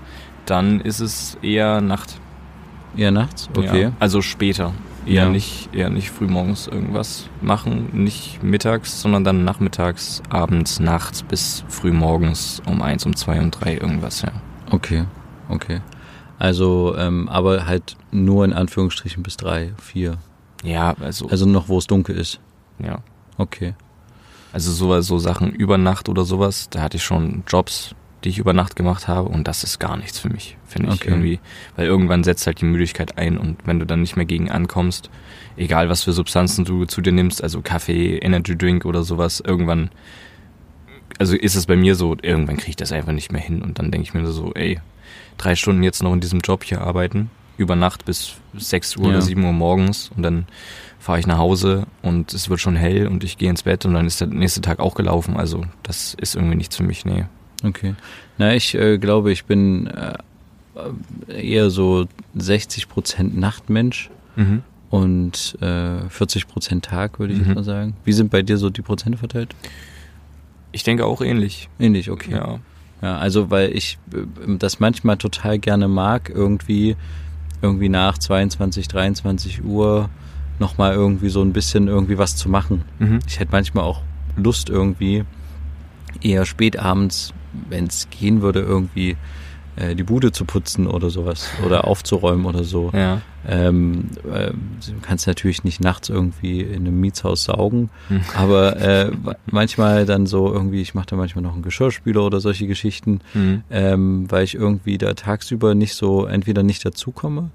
dann 0.46 0.82
ist 0.82 1.00
es 1.00 1.38
eher 1.42 1.82
Nacht. 1.82 2.20
Eher 2.96 3.12
nachts? 3.12 3.50
Okay. 3.56 3.84
Ja, 3.84 3.92
also 4.00 4.22
später. 4.22 4.74
Eher 5.10 5.24
Ja. 5.24 5.30
nicht, 5.30 5.70
eher 5.74 5.90
nicht 5.90 6.12
frühmorgens 6.12 6.68
irgendwas 6.68 7.28
machen, 7.42 7.90
nicht 7.94 8.44
mittags, 8.44 9.02
sondern 9.02 9.24
dann 9.24 9.44
nachmittags, 9.44 10.22
abends, 10.30 10.80
nachts 10.80 11.24
bis 11.24 11.64
frühmorgens 11.68 12.62
um 12.66 12.82
eins, 12.82 13.06
um 13.06 13.16
zwei, 13.16 13.40
um 13.42 13.50
drei 13.52 13.76
irgendwas, 13.78 14.22
ja. 14.22 14.32
Okay, 14.72 15.06
okay. 15.50 15.82
Also, 16.38 16.96
ähm, 16.98 17.28
aber 17.28 17.66
halt 17.66 17.98
nur 18.12 18.46
in 18.46 18.54
Anführungsstrichen 18.54 19.24
bis 19.24 19.36
drei, 19.36 19.74
vier. 19.82 20.18
Ja, 20.64 20.96
also, 21.02 21.28
Also 21.30 21.46
noch, 21.46 21.68
wo 21.70 21.78
es 21.78 21.88
dunkel 21.88 22.16
ist. 22.18 22.40
ja. 22.80 23.00
Okay. 23.38 23.74
Also 24.52 24.72
so, 24.72 25.00
so 25.02 25.18
Sachen 25.20 25.52
über 25.52 25.78
Nacht 25.78 26.10
oder 26.10 26.26
sowas, 26.26 26.70
da 26.70 26.82
hatte 26.82 26.98
ich 26.98 27.04
schon 27.04 27.44
Jobs, 27.48 27.94
die 28.24 28.30
ich 28.30 28.38
über 28.38 28.54
Nacht 28.54 28.76
gemacht 28.76 29.08
habe 29.08 29.30
und 29.30 29.48
das 29.48 29.64
ist 29.64 29.80
gar 29.80 29.96
nichts 29.98 30.20
für 30.20 30.30
mich, 30.30 30.58
finde 30.68 30.90
ich 30.90 30.96
Okay. 30.96 31.10
irgendwie. 31.10 31.40
Weil 31.76 31.88
irgendwann 31.88 32.24
setzt 32.24 32.46
halt 32.48 32.60
die 32.62 32.66
Müdigkeit 32.66 33.18
ein 33.18 33.38
und 33.38 33.58
wenn 33.66 33.80
du 33.80 33.86
dann 33.86 34.02
nicht 34.02 34.16
mehr 34.18 34.26
gegen 34.26 34.50
ankommst, 34.52 35.10
egal 35.58 35.90
was 35.90 36.04
für 36.04 36.12
Substanzen 36.12 36.66
du 36.66 36.86
zu 36.86 37.02
dir 37.02 37.14
nimmst, 37.14 37.42
also 37.44 37.62
Kaffee, 37.62 38.18
Energy 38.18 38.58
Drink 38.58 38.86
oder 38.86 39.04
sowas, 39.04 39.42
irgendwann, 39.46 39.90
also 41.18 41.36
ist 41.36 41.56
es 41.56 41.66
bei 41.66 41.76
mir 41.76 41.96
so, 41.96 42.16
irgendwann 42.22 42.58
kriege 42.58 42.72
ich 42.72 42.76
das 42.76 42.92
einfach 42.92 43.14
nicht 43.14 43.32
mehr 43.32 43.42
hin 43.42 43.62
und 43.62 43.80
dann 43.80 43.92
denke 43.92 44.04
ich 44.04 44.14
mir 44.14 44.26
so, 44.28 44.54
ey, 44.54 44.80
drei 45.38 45.56
Stunden 45.56 45.84
jetzt 45.84 46.04
noch 46.04 46.14
in 46.14 46.20
diesem 46.20 46.40
Job 46.42 46.64
hier 46.64 46.82
arbeiten, 46.82 47.30
über 47.58 47.76
Nacht 47.76 48.06
bis 48.06 48.36
6 48.54 48.98
Uhr 48.98 49.06
Ja. 49.06 49.10
oder 49.12 49.22
7 49.22 49.44
Uhr 49.44 49.54
morgens 49.54 50.12
und 50.16 50.24
dann 50.24 50.46
fahre 51.00 51.20
ich 51.20 51.28
nach 51.28 51.38
Hause 51.38 51.88
und 52.02 52.34
es 52.34 52.50
wird 52.50 52.60
schon 52.60 52.76
hell 52.76 53.08
und 53.08 53.24
ich 53.24 53.38
gehe 53.38 53.50
ins 53.50 53.64
Bett 53.64 53.86
und 53.86 53.94
dann 53.94 54.06
ist 54.06 54.20
der 54.22 54.28
nächste 54.28 54.62
Tag 54.62 54.80
auch 54.80 54.96
gelaufen. 54.96 55.38
Also 55.38 55.64
das 55.84 56.14
ist 56.14 56.36
irgendwie 56.36 56.56
nichts 56.56 56.76
für 56.78 56.84
mich, 56.84 57.06
nee. 57.06 57.26
Okay. 57.64 57.96
Na, 58.38 58.54
ich 58.56 58.74
äh, 58.76 58.98
glaube, 58.98 59.32
ich 59.32 59.46
bin 59.46 59.88
äh, 59.88 60.14
eher 61.28 61.70
so 61.70 62.08
60% 62.38 63.38
Nachtmensch 63.38 64.10
Mhm. 64.36 64.64
und 64.90 65.58
äh, 65.62 65.66
40% 65.66 66.82
Tag, 66.82 67.20
würde 67.20 67.34
ich 67.34 67.40
Mhm. 67.40 67.46
jetzt 67.46 67.56
mal 67.56 67.64
sagen. 67.64 67.96
Wie 68.06 68.14
sind 68.14 68.32
bei 68.32 68.42
dir 68.42 68.58
so 68.58 68.70
die 68.70 68.82
Prozente 68.82 69.18
verteilt? 69.18 69.54
Ich 70.72 70.84
denke 70.84 71.06
auch 71.06 71.22
ähnlich. 71.22 71.68
Ähnlich, 71.80 72.10
okay. 72.12 72.32
Ja. 72.32 72.60
Ja, 73.02 73.18
also 73.18 73.50
weil 73.50 73.76
ich 73.76 73.98
äh, 74.14 74.58
das 74.58 74.80
manchmal 74.80 75.18
total 75.18 75.58
gerne 75.60 75.88
mag, 75.88 76.30
irgendwie, 76.34 76.96
irgendwie 77.62 77.90
nach 77.90 78.18
22, 78.18 78.88
23 78.88 79.64
Uhr 79.64 80.10
nochmal 80.60 80.94
irgendwie 80.94 81.30
so 81.30 81.42
ein 81.42 81.54
bisschen 81.54 81.88
irgendwie 81.88 82.18
was 82.18 82.36
zu 82.36 82.50
machen. 82.50 82.84
Mhm. 83.00 83.20
Ich 83.28 83.40
hätte 83.40 83.52
manchmal 83.52 83.84
auch 83.86 84.02
Lust 84.38 84.70
irgendwie 84.70 85.24
eher 86.22 86.46
spät 86.46 86.78
abends, 86.80 87.34
wenn 87.70 87.86
es 87.88 88.08
gehen 88.10 88.42
würde, 88.42 88.60
irgendwie 88.62 89.18
äh, 89.76 89.96
die 89.96 90.04
Bude 90.04 90.32
zu 90.32 90.46
putzen 90.46 90.88
oder 90.88 91.10
sowas 91.10 91.50
oder 91.66 91.86
aufzuräumen 91.88 92.46
oder 92.46 92.64
so. 92.64 92.92
Ja. 92.94 93.22
Ähm, 93.48 94.10
äh, 94.32 94.52
du 94.52 95.00
kannst 95.02 95.26
natürlich 95.26 95.64
nicht 95.64 95.82
nachts 95.82 96.10
irgendwie 96.10 96.60
in 96.62 96.86
einem 96.86 97.00
Mietshaus 97.00 97.46
saugen, 97.46 97.90
Mhm. 98.10 98.22
aber 98.36 98.76
äh, 98.78 99.12
manchmal 99.50 100.06
dann 100.06 100.26
so 100.26 100.52
irgendwie, 100.52 100.82
ich 100.82 100.94
mache 100.94 101.06
da 101.08 101.16
manchmal 101.16 101.42
noch 101.44 101.54
einen 101.54 101.62
Geschirrspüler 101.64 102.24
oder 102.26 102.42
solche 102.42 102.68
Geschichten, 102.68 103.22
Mhm. 103.34 103.64
ähm, 103.72 104.26
weil 104.30 104.44
ich 104.44 104.56
irgendwie 104.56 104.98
da 104.98 105.14
tagsüber 105.14 105.74
nicht 105.74 105.96
so, 105.96 106.26
entweder 106.26 106.64
nicht 106.64 106.84
dazukomme 106.86 107.50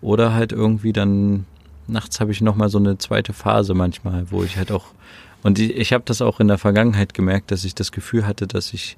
oder 0.00 0.32
halt 0.34 0.52
irgendwie 0.52 0.92
dann 0.92 1.46
nachts 1.88 2.20
habe 2.20 2.30
ich 2.32 2.40
nochmal 2.40 2.68
so 2.68 2.78
eine 2.78 2.96
zweite 2.98 3.32
Phase 3.32 3.74
manchmal, 3.74 4.30
wo 4.30 4.44
ich 4.44 4.56
halt 4.56 4.70
auch, 4.70 4.84
und 5.44 5.58
ich, 5.60 5.76
ich 5.76 5.92
habe 5.92 6.02
das 6.04 6.20
auch 6.20 6.40
in 6.40 6.48
der 6.48 6.58
Vergangenheit 6.58 7.14
gemerkt, 7.14 7.52
dass 7.52 7.64
ich 7.64 7.76
das 7.76 7.92
Gefühl 7.92 8.26
hatte, 8.26 8.48
dass 8.48 8.72
ich, 8.74 8.96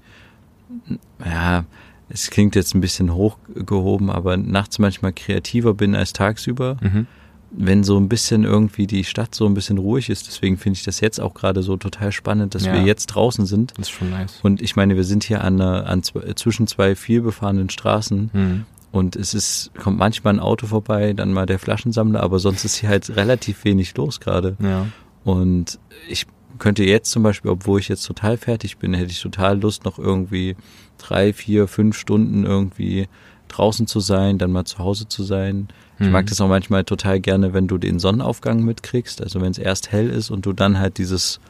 ja, 1.24 1.64
es 2.08 2.30
klingt 2.30 2.54
jetzt 2.54 2.74
ein 2.74 2.80
bisschen 2.80 3.12
hochgehoben, 3.14 4.10
aber 4.10 4.36
nachts 4.36 4.78
manchmal 4.78 5.12
kreativer 5.12 5.74
bin 5.74 5.94
als 5.94 6.12
tagsüber. 6.12 6.76
Mhm. 6.80 7.06
Wenn 7.50 7.84
so 7.84 7.96
ein 7.98 8.08
bisschen 8.08 8.44
irgendwie 8.44 8.86
die 8.86 9.04
Stadt 9.04 9.34
so 9.34 9.46
ein 9.46 9.54
bisschen 9.54 9.78
ruhig 9.78 10.10
ist, 10.10 10.26
deswegen 10.26 10.56
finde 10.58 10.78
ich 10.78 10.84
das 10.84 11.00
jetzt 11.00 11.20
auch 11.20 11.32
gerade 11.32 11.62
so 11.62 11.76
total 11.76 12.12
spannend, 12.12 12.54
dass 12.54 12.66
Ja. 12.66 12.74
wir 12.74 12.82
jetzt 12.82 13.06
draußen 13.06 13.46
sind. 13.46 13.72
Das 13.76 13.88
ist 13.88 13.90
schon 13.94 14.10
nice. 14.10 14.40
Und 14.42 14.60
ich 14.60 14.76
meine, 14.76 14.96
wir 14.96 15.04
sind 15.04 15.24
hier 15.24 15.42
an, 15.42 15.60
an 15.60 16.02
zwischen 16.02 16.66
zwei 16.66 16.94
vielbefahrenen 16.96 17.70
Straßen 17.70 18.30
Mhm. 18.32 18.64
und 18.92 19.16
es 19.16 19.32
ist, 19.32 19.70
kommt 19.78 19.98
manchmal 19.98 20.34
ein 20.34 20.40
Auto 20.40 20.66
vorbei, 20.66 21.12
dann 21.12 21.32
mal 21.32 21.46
der 21.46 21.58
Flaschensammler, 21.58 22.22
aber 22.22 22.38
sonst 22.40 22.64
ist 22.64 22.76
hier 22.76 22.88
halt 22.90 23.16
relativ 23.16 23.64
wenig 23.64 23.96
los 23.96 24.20
gerade. 24.20 24.56
Ja. 24.60 24.86
Und 25.24 25.78
ich 26.08 26.26
könnte 26.58 26.84
jetzt 26.84 27.10
zum 27.10 27.22
Beispiel, 27.22 27.50
obwohl 27.50 27.80
ich 27.80 27.88
jetzt 27.88 28.04
total 28.06 28.36
fertig 28.36 28.78
bin, 28.78 28.94
hätte 28.94 29.10
ich 29.10 29.20
total 29.20 29.60
Lust, 29.60 29.84
noch 29.84 29.98
irgendwie 29.98 30.56
drei, 30.98 31.32
vier, 31.32 31.68
fünf 31.68 31.96
Stunden 31.98 32.44
irgendwie 32.44 33.08
draußen 33.48 33.86
zu 33.86 34.00
sein, 34.00 34.38
dann 34.38 34.50
mal 34.52 34.64
zu 34.64 34.78
Hause 34.78 35.08
zu 35.08 35.22
sein. 35.22 35.68
Ich 35.98 36.06
Mhm. 36.06 36.12
mag 36.12 36.26
das 36.26 36.40
auch 36.40 36.48
manchmal 36.48 36.84
total 36.84 37.20
gerne, 37.20 37.54
wenn 37.54 37.68
du 37.68 37.78
den 37.78 37.98
Sonnenaufgang 37.98 38.62
mitkriegst, 38.64 39.22
also 39.22 39.40
wenn 39.40 39.50
es 39.52 39.58
erst 39.58 39.92
hell 39.92 40.08
ist 40.10 40.30
und 40.30 40.44
du 40.46 40.52
dann 40.52 40.78
halt 40.78 40.98
dieses 40.98 41.40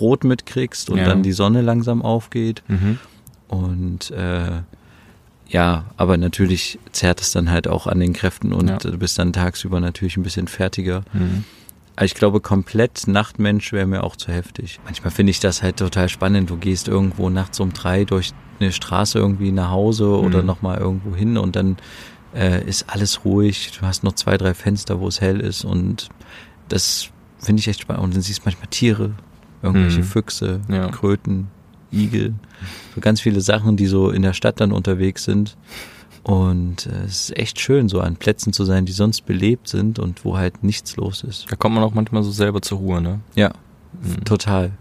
Rot 0.00 0.24
mitkriegst 0.24 0.90
und 0.90 0.98
Ja. 0.98 1.04
dann 1.06 1.22
die 1.22 1.32
Sonne 1.32 1.62
langsam 1.62 2.02
aufgeht. 2.02 2.62
Mhm. 2.68 2.98
Und 3.48 4.10
äh, 4.10 4.60
ja, 5.48 5.86
aber 5.96 6.16
natürlich 6.18 6.78
zerrt 6.92 7.20
es 7.22 7.32
dann 7.32 7.50
halt 7.50 7.66
auch 7.66 7.86
an 7.86 7.98
den 8.00 8.12
Kräften 8.12 8.52
und 8.52 8.68
Ja. 8.68 8.76
du 8.76 8.98
bist 8.98 9.18
dann 9.18 9.32
tagsüber 9.32 9.80
natürlich 9.80 10.16
ein 10.18 10.22
bisschen 10.22 10.46
fertiger. 10.48 11.02
Mhm. 11.14 11.44
Aber 11.98 12.04
ich 12.04 12.14
glaube, 12.14 12.40
komplett 12.40 13.08
Nachtmensch 13.08 13.72
wäre 13.72 13.84
mir 13.84 14.04
auch 14.04 14.14
zu 14.14 14.30
heftig. 14.30 14.78
Manchmal 14.84 15.10
finde 15.10 15.30
ich 15.30 15.40
das 15.40 15.64
halt 15.64 15.78
total 15.78 16.08
spannend. 16.08 16.48
Du 16.48 16.56
gehst 16.56 16.86
irgendwo 16.86 17.28
nachts 17.28 17.58
um 17.58 17.72
drei 17.72 18.04
durch 18.04 18.30
eine 18.60 18.70
Straße 18.70 19.18
irgendwie 19.18 19.50
nach 19.50 19.70
Hause 19.70 20.08
oder 20.16 20.42
Mhm. 20.42 20.46
nochmal 20.46 20.78
irgendwo 20.78 21.16
hin 21.16 21.36
und 21.36 21.56
dann 21.56 21.76
äh, 22.36 22.62
ist 22.64 22.88
alles 22.88 23.24
ruhig. 23.24 23.72
Du 23.76 23.84
hast 23.84 24.04
noch 24.04 24.12
zwei, 24.12 24.36
drei 24.36 24.54
Fenster, 24.54 25.00
wo 25.00 25.08
es 25.08 25.20
hell 25.20 25.40
ist 25.40 25.64
und 25.64 26.08
das 26.68 27.08
finde 27.40 27.58
ich 27.58 27.66
echt 27.66 27.80
spannend. 27.80 28.04
Und 28.04 28.14
dann 28.14 28.22
siehst 28.22 28.38
du 28.38 28.42
manchmal 28.44 28.68
Tiere, 28.68 29.10
irgendwelche 29.62 30.00
Mhm. 30.00 30.04
Füchse, 30.04 30.60
Ja. 30.68 30.90
Kröten, 30.90 31.48
Igel, 31.92 32.34
so 32.94 33.00
ganz 33.00 33.20
viele 33.20 33.40
Sachen, 33.40 33.76
die 33.76 33.86
so 33.86 34.10
in 34.10 34.22
der 34.22 34.34
Stadt 34.34 34.60
dann 34.60 34.70
unterwegs 34.70 35.24
sind. 35.24 35.56
Und 36.28 36.84
äh, 36.86 37.04
es 37.06 37.30
ist 37.30 37.38
echt 37.38 37.58
schön, 37.58 37.88
so 37.88 38.00
an 38.02 38.16
Plätzen 38.16 38.52
zu 38.52 38.64
sein, 38.66 38.84
die 38.84 38.92
sonst 38.92 39.22
belebt 39.24 39.66
sind 39.66 39.98
und 39.98 40.26
wo 40.26 40.36
halt 40.36 40.62
nichts 40.62 40.96
los 40.96 41.22
ist. 41.24 41.46
Da 41.50 41.56
kommt 41.56 41.74
man 41.74 41.82
auch 41.82 41.94
manchmal 41.94 42.22
so 42.22 42.30
selber 42.30 42.60
zur 42.60 42.78
Ruhe, 42.78 43.00
ne? 43.00 43.20
Ja, 43.34 43.52
Mhm. 44.02 44.24
total. 44.26 44.72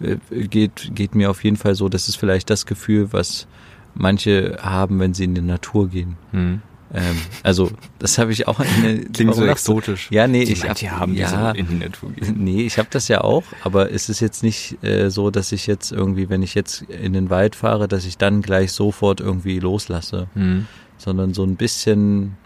Äh, 0.00 0.16
Geht, 0.48 0.92
geht 0.94 1.14
mir 1.14 1.28
auf 1.30 1.44
jeden 1.44 1.56
Fall 1.58 1.74
so, 1.74 1.90
das 1.90 2.08
ist 2.08 2.16
vielleicht 2.16 2.48
das 2.48 2.64
Gefühl, 2.64 3.12
was 3.12 3.46
manche 3.94 4.56
haben, 4.62 4.98
wenn 4.98 5.12
sie 5.12 5.24
in 5.24 5.34
die 5.34 5.42
Natur 5.42 5.90
gehen. 5.90 6.16
Mhm. 6.32 6.62
Ähm, 6.94 7.16
also, 7.42 7.70
das 7.98 8.16
habe 8.18 8.32
ich 8.32 8.48
auch 8.48 8.60
in 8.60 8.66
Klingt 9.12 9.34
so 9.34 9.44
exotisch. 9.44 10.10
Ja, 10.10 10.26
nee, 10.26 10.44
Die 10.46 10.52
ich 10.52 10.66
hab- 10.66 10.80
haben, 10.82 11.14
ja, 11.14 11.52
so 11.52 11.58
in 11.58 11.66
die 11.68 11.74
Natur 11.74 12.12
gehen. 12.12 12.34
Nee, 12.42 12.62
ich 12.62 12.78
habe 12.78 12.88
das 12.90 13.08
ja 13.08 13.20
auch, 13.20 13.42
aber 13.62 13.92
es 13.92 14.08
ist 14.08 14.20
jetzt 14.20 14.42
nicht 14.42 14.82
äh, 14.82 15.10
so, 15.10 15.30
dass 15.30 15.52
ich 15.52 15.66
jetzt 15.66 15.92
irgendwie, 15.92 16.30
wenn 16.30 16.42
ich 16.42 16.54
jetzt 16.54 16.82
in 16.82 17.12
den 17.12 17.28
Wald 17.28 17.56
fahre, 17.56 17.88
dass 17.88 18.06
ich 18.06 18.16
dann 18.16 18.40
gleich 18.40 18.72
sofort 18.72 19.20
irgendwie 19.20 19.58
loslasse, 19.58 20.28
Mhm. 20.34 20.66
Sondern 20.98 21.34
so 21.34 21.44
ein 21.44 21.56
bisschen 21.56 22.36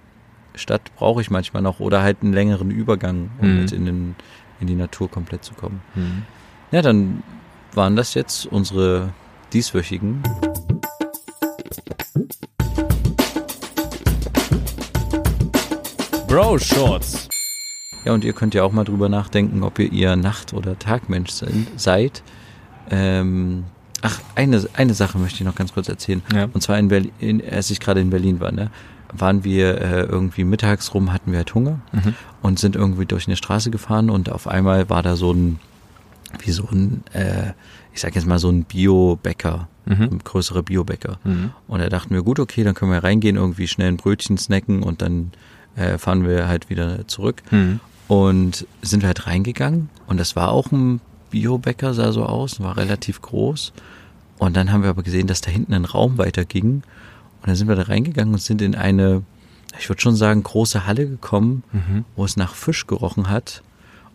Stadt 0.55 0.95
brauche 0.97 1.21
ich 1.21 1.31
manchmal 1.31 1.63
noch 1.63 1.79
oder 1.81 2.03
halt 2.03 2.19
einen 2.23 2.33
längeren 2.33 2.71
Übergang, 2.71 3.31
um 3.39 3.49
Mhm. 3.55 3.61
mit 3.61 3.73
in, 3.73 3.85
den, 3.85 4.17
in 4.61 4.67
die 4.67 4.75
Natur 4.75 5.11
komplett 5.11 5.45
zu 5.45 5.55
kommen. 5.55 5.81
Mhm. 5.95 6.23
Ja, 6.73 6.83
dann 6.83 7.23
waren 7.75 7.95
das 7.97 8.15
jetzt 8.15 8.47
unsere 8.47 9.11
dieswöchigen. 9.53 10.23
Bro 16.27 16.59
Shorts. 16.59 17.29
Ja, 18.05 18.13
und 18.13 18.25
ihr 18.25 18.33
könnt 18.33 18.55
ja 18.55 18.63
auch 18.63 18.73
mal 18.73 18.85
drüber 18.85 19.09
nachdenken, 19.09 19.63
ob 19.63 19.79
ihr 19.79 19.93
eher 19.93 20.17
Nacht- 20.17 20.53
oder 20.53 20.79
Tagmensch 20.79 21.31
sind, 21.31 21.69
seid. 21.81 22.23
Ähm, 22.91 23.65
ach, 24.03 24.21
eine, 24.35 24.65
eine 24.75 24.95
Sache 24.95 25.19
möchte 25.19 25.39
ich 25.41 25.45
noch 25.45 25.55
ganz 25.55 25.73
kurz 25.75 25.89
erzählen. 25.89 26.23
Ja. 26.35 26.49
Und 26.53 26.63
zwar 26.63 26.79
in 26.79 26.89
Berlin, 26.89 27.43
als 27.51 27.71
ich 27.71 27.81
gerade 27.81 28.01
in 28.01 28.11
Berlin 28.11 28.41
war, 28.41 28.53
ne, 28.53 28.71
waren 29.13 29.43
wir 29.45 29.81
äh, 29.81 30.01
irgendwie 30.03 30.45
mittags 30.45 30.93
rum, 30.95 31.13
hatten 31.13 31.31
wir 31.33 31.39
halt 31.39 31.55
Hunger 31.55 31.81
Mhm. 31.93 32.15
und 32.43 32.59
sind 32.59 32.77
irgendwie 32.77 33.07
durch 33.07 33.27
eine 33.27 33.37
Straße 33.37 33.71
gefahren 33.71 34.11
und 34.11 34.31
auf 34.31 34.47
einmal 34.47 34.91
war 34.91 35.03
da 35.03 35.17
so 35.17 35.33
ein, 35.33 35.59
wie 36.41 36.51
so 36.51 36.69
ein, 36.71 37.03
äh, 37.15 37.53
ich 37.95 38.01
sag 38.01 38.15
jetzt 38.15 38.27
mal 38.27 38.39
so 38.39 38.51
ein 38.51 38.65
Bio-Bäcker, 38.65 39.69
Mhm. 39.87 40.03
ein 40.03 40.19
größerer 40.23 40.63
Bio-Bäcker. 40.63 41.19
Mhm. 41.25 41.51
Und 41.67 41.81
da 41.81 41.89
dachten 41.89 42.13
wir, 42.15 42.23
gut, 42.23 42.39
okay, 42.39 42.63
dann 42.65 42.75
können 42.75 42.93
wir 42.93 43.03
reingehen, 43.03 43.37
irgendwie 43.37 43.67
schnell 43.67 43.89
ein 43.89 43.97
Brötchen 43.97 44.37
snacken 44.37 44.83
und 44.83 45.01
dann 45.01 45.33
äh, 45.77 45.97
fahren 45.97 46.27
wir 46.27 46.47
halt 46.49 46.69
wieder 46.69 47.09
zurück. 47.09 47.43
Mhm. 47.51 47.81
Und 48.09 48.67
sind 48.83 49.03
wir 49.03 49.07
halt 49.09 49.27
reingegangen 49.27 49.89
und 50.07 50.19
das 50.19 50.35
war 50.37 50.51
auch 50.51 50.71
ein 50.73 51.01
Biobäcker, 51.31 51.95
sah 51.95 52.13
so 52.13 52.25
aus, 52.25 52.61
war 52.61 52.77
relativ 52.77 53.21
groß. 53.23 53.73
Und 54.39 54.57
dann 54.57 54.71
haben 54.73 54.83
wir 54.83 54.91
aber 54.91 55.03
gesehen, 55.03 55.27
dass 55.27 55.41
da 55.41 55.51
hinten 55.51 55.75
ein 55.75 55.85
Raum 55.85 56.19
weiterging. 56.19 56.83
Und 57.41 57.47
dann 57.47 57.57
sind 57.57 57.69
wir 57.69 57.77
da 57.77 57.83
reingegangen 57.83 58.33
und 58.35 58.41
sind 58.41 58.63
in 58.63 58.75
eine, 58.75 59.23
ich 59.79 59.89
würde 59.89 60.01
schon 60.01 60.17
sagen, 60.17 60.43
große 60.43 60.87
Halle 60.87 61.09
gekommen, 61.09 61.63
Mhm. 61.73 62.05
wo 62.17 62.25
es 62.25 62.37
nach 62.37 62.55
Fisch 62.55 62.87
gerochen 62.87 63.29
hat 63.29 63.63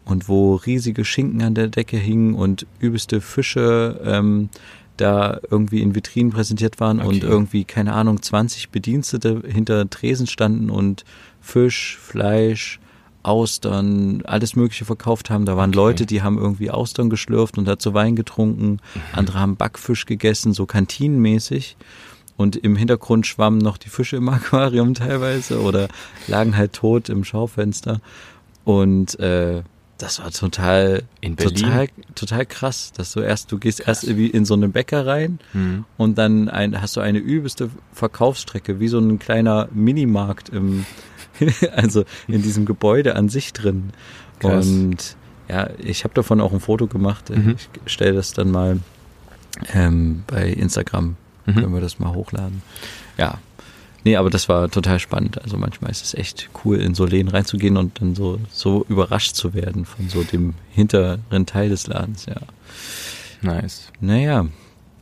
und 0.06 0.28
wo 0.30 0.56
riesige 0.56 1.06
Schinken 1.06 1.41
an 1.41 1.56
der 1.56 1.67
Decke 1.67 1.97
hingen 1.97 2.34
und 2.36 2.65
übelste 2.80 3.21
Fische 3.21 3.99
ähm, 4.06 4.49
da 4.97 5.39
irgendwie 5.49 5.82
in 5.82 5.95
Vitrinen 5.95 6.32
präsentiert 6.32 6.80
waren 6.80 6.99
und 6.99 7.08
Okay. 7.17 7.26
irgendwie, 7.26 7.63
keine 7.65 7.93
Ahnung, 7.93 8.21
20 8.21 8.69
Bedienstete 8.69 9.41
hinter 9.47 9.89
Tresen 9.89 10.28
standen 10.28 10.69
und 10.69 11.04
Fisch, 11.41 11.97
Fleisch, 12.02 12.80
Austern, 13.23 14.21
alles 14.25 14.55
Mögliche 14.55 14.86
verkauft 14.86 15.29
haben. 15.29 15.45
Da 15.45 15.57
waren 15.57 15.71
Okay. 15.71 15.77
Leute, 15.77 16.05
die 16.05 16.21
haben 16.21 16.38
irgendwie 16.38 16.69
Austern 16.69 17.09
geschlürft 17.09 17.57
und 17.57 17.65
dazu 17.65 17.93
Wein 17.93 18.15
getrunken. 18.15 18.73
Mhm. 18.73 19.01
Andere 19.13 19.39
haben 19.39 19.55
Backfisch 19.55 20.05
gegessen, 20.05 20.53
so 20.53 20.65
kantinenmäßig. 20.65 21.77
Und 22.36 22.55
im 22.55 22.75
Hintergrund 22.75 23.27
schwammen 23.27 23.59
noch 23.59 23.77
die 23.77 23.89
Fische 23.89 24.17
im 24.17 24.29
Aquarium 24.29 24.93
teilweise 24.93 25.62
oder 25.62 25.88
lagen 26.27 26.55
halt 26.57 26.73
tot 26.73 27.09
im 27.09 27.23
Schaufenster. 27.23 28.01
Und 28.65 29.19
äh, 29.19 29.63
das 30.04 30.20
war 30.20 30.32
total, 30.32 31.04
In 31.22 31.36
Berlin? 31.36 31.56
total, 31.63 31.88
total 32.16 32.46
krass, 32.46 32.92
dass 32.92 33.13
du 33.13 33.22
erst, 33.22 33.52
du 33.52 33.58
gehst 33.58 33.80
erst 33.88 34.06
wie 34.18 34.28
in 34.28 34.44
so 34.46 34.54
eine 34.54 34.68
Bäcker 34.68 35.06
rein 35.08 35.39
Mhm. 35.54 35.86
und 35.98 36.18
dann 36.18 36.50
ein, 36.50 36.82
hast 36.82 36.96
du 36.98 37.02
eine 37.02 37.20
übelste 37.20 37.70
Verkaufsstrecke, 37.94 38.80
wie 38.80 38.88
so 38.89 39.00
ein 39.00 39.18
kleiner 39.20 39.70
Minimarkt 39.74 40.50
im, 40.50 40.86
also 41.76 42.04
in 42.28 42.42
diesem 42.42 42.66
Gebäude 42.66 43.16
an 43.16 43.30
sich 43.30 43.54
drin. 43.54 43.92
Krass. 44.39 44.68
Und 44.68 45.16
ja, 45.50 45.70
ich 45.78 46.04
habe 46.04 46.13
davon 46.13 46.42
auch 46.42 46.52
ein 46.54 46.60
Foto 46.60 46.88
gemacht. 46.88 47.30
Mhm. 47.30 47.56
Ich 47.86 47.92
stelle 47.94 48.13
das 48.13 48.34
dann 48.34 48.52
mal 48.52 48.80
ähm, 49.74 50.24
bei 50.28 50.48
Instagram, 50.50 51.16
Mhm. 51.46 51.54
können 51.56 51.74
wir 51.74 51.82
das 51.82 52.00
mal 52.00 52.13
hochladen. 52.13 52.62
Ja. 53.18 53.39
Nee, 54.04 54.16
aber 54.18 54.30
das 54.30 54.50
war 54.50 54.70
total 54.70 55.00
spannend. 55.00 55.42
Also 55.42 55.58
manchmal 55.58 55.92
ist 55.92 56.04
es 56.04 56.13
echt 56.13 56.50
cool, 56.66 56.78
in 56.78 56.94
so 56.94 57.06
Läden 57.06 57.30
reinzugehen 57.30 57.78
und 57.78 58.02
dann 58.02 58.16
so, 58.16 58.39
so 58.52 58.86
überrascht 58.89 59.36
zu 59.36 59.54
werden 59.54 59.86
von 59.86 60.10
so 60.10 60.24
dem 60.24 60.56
hinteren 60.72 61.46
Teil 61.46 61.70
des 61.70 61.88
Ladens, 61.88 62.26
ja. 62.26 62.36
Nice. 63.42 63.92
Naja, 64.00 64.48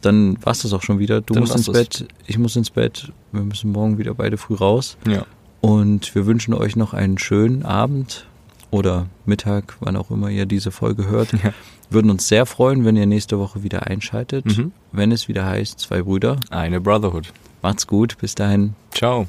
dann 0.01 0.37
war's 0.43 0.61
das 0.63 0.73
auch 0.73 0.81
schon 0.81 0.99
wieder. 0.99 1.21
Du 1.21 1.33
Dann 1.33 1.41
musst 1.43 1.55
ins 1.55 1.65
das. 1.67 1.73
Bett, 1.75 2.07
ich 2.27 2.37
muss 2.37 2.55
ins 2.55 2.69
Bett. 2.71 3.11
Wir 3.31 3.41
müssen 3.43 3.71
morgen 3.71 3.97
wieder 3.97 4.13
beide 4.13 4.37
früh 4.37 4.55
raus. 4.55 4.97
Ja. 5.07 5.25
Und 5.61 6.15
wir 6.15 6.25
wünschen 6.25 6.53
euch 6.53 6.75
noch 6.75 6.93
einen 6.93 7.17
schönen 7.19 7.63
Abend 7.63 8.25
oder 8.71 9.07
Mittag, 9.25 9.75
wann 9.79 9.95
auch 9.95 10.09
immer 10.09 10.29
ihr 10.29 10.45
diese 10.45 10.71
Folge 10.71 11.07
hört. 11.07 11.29
Ja. 11.43 11.53
Würden 11.93 12.09
uns 12.09 12.29
sehr 12.29 12.45
freuen, 12.45 12.85
wenn 12.85 12.95
ihr 12.95 13.05
nächste 13.05 13.37
Woche 13.37 13.63
wieder 13.63 13.85
einschaltet, 13.87 14.45
Mhm. 14.45 14.71
wenn 14.93 15.11
es 15.11 15.27
wieder 15.27 15.45
heißt, 15.45 15.77
zwei 15.77 16.03
Brüder. 16.03 16.37
Eine 16.49 16.79
Brotherhood. 16.79 17.33
Macht's 17.61 17.87
gut, 17.87 18.17
bis 18.19 18.35
dahin. 18.35 18.75
Ciao. 18.91 19.27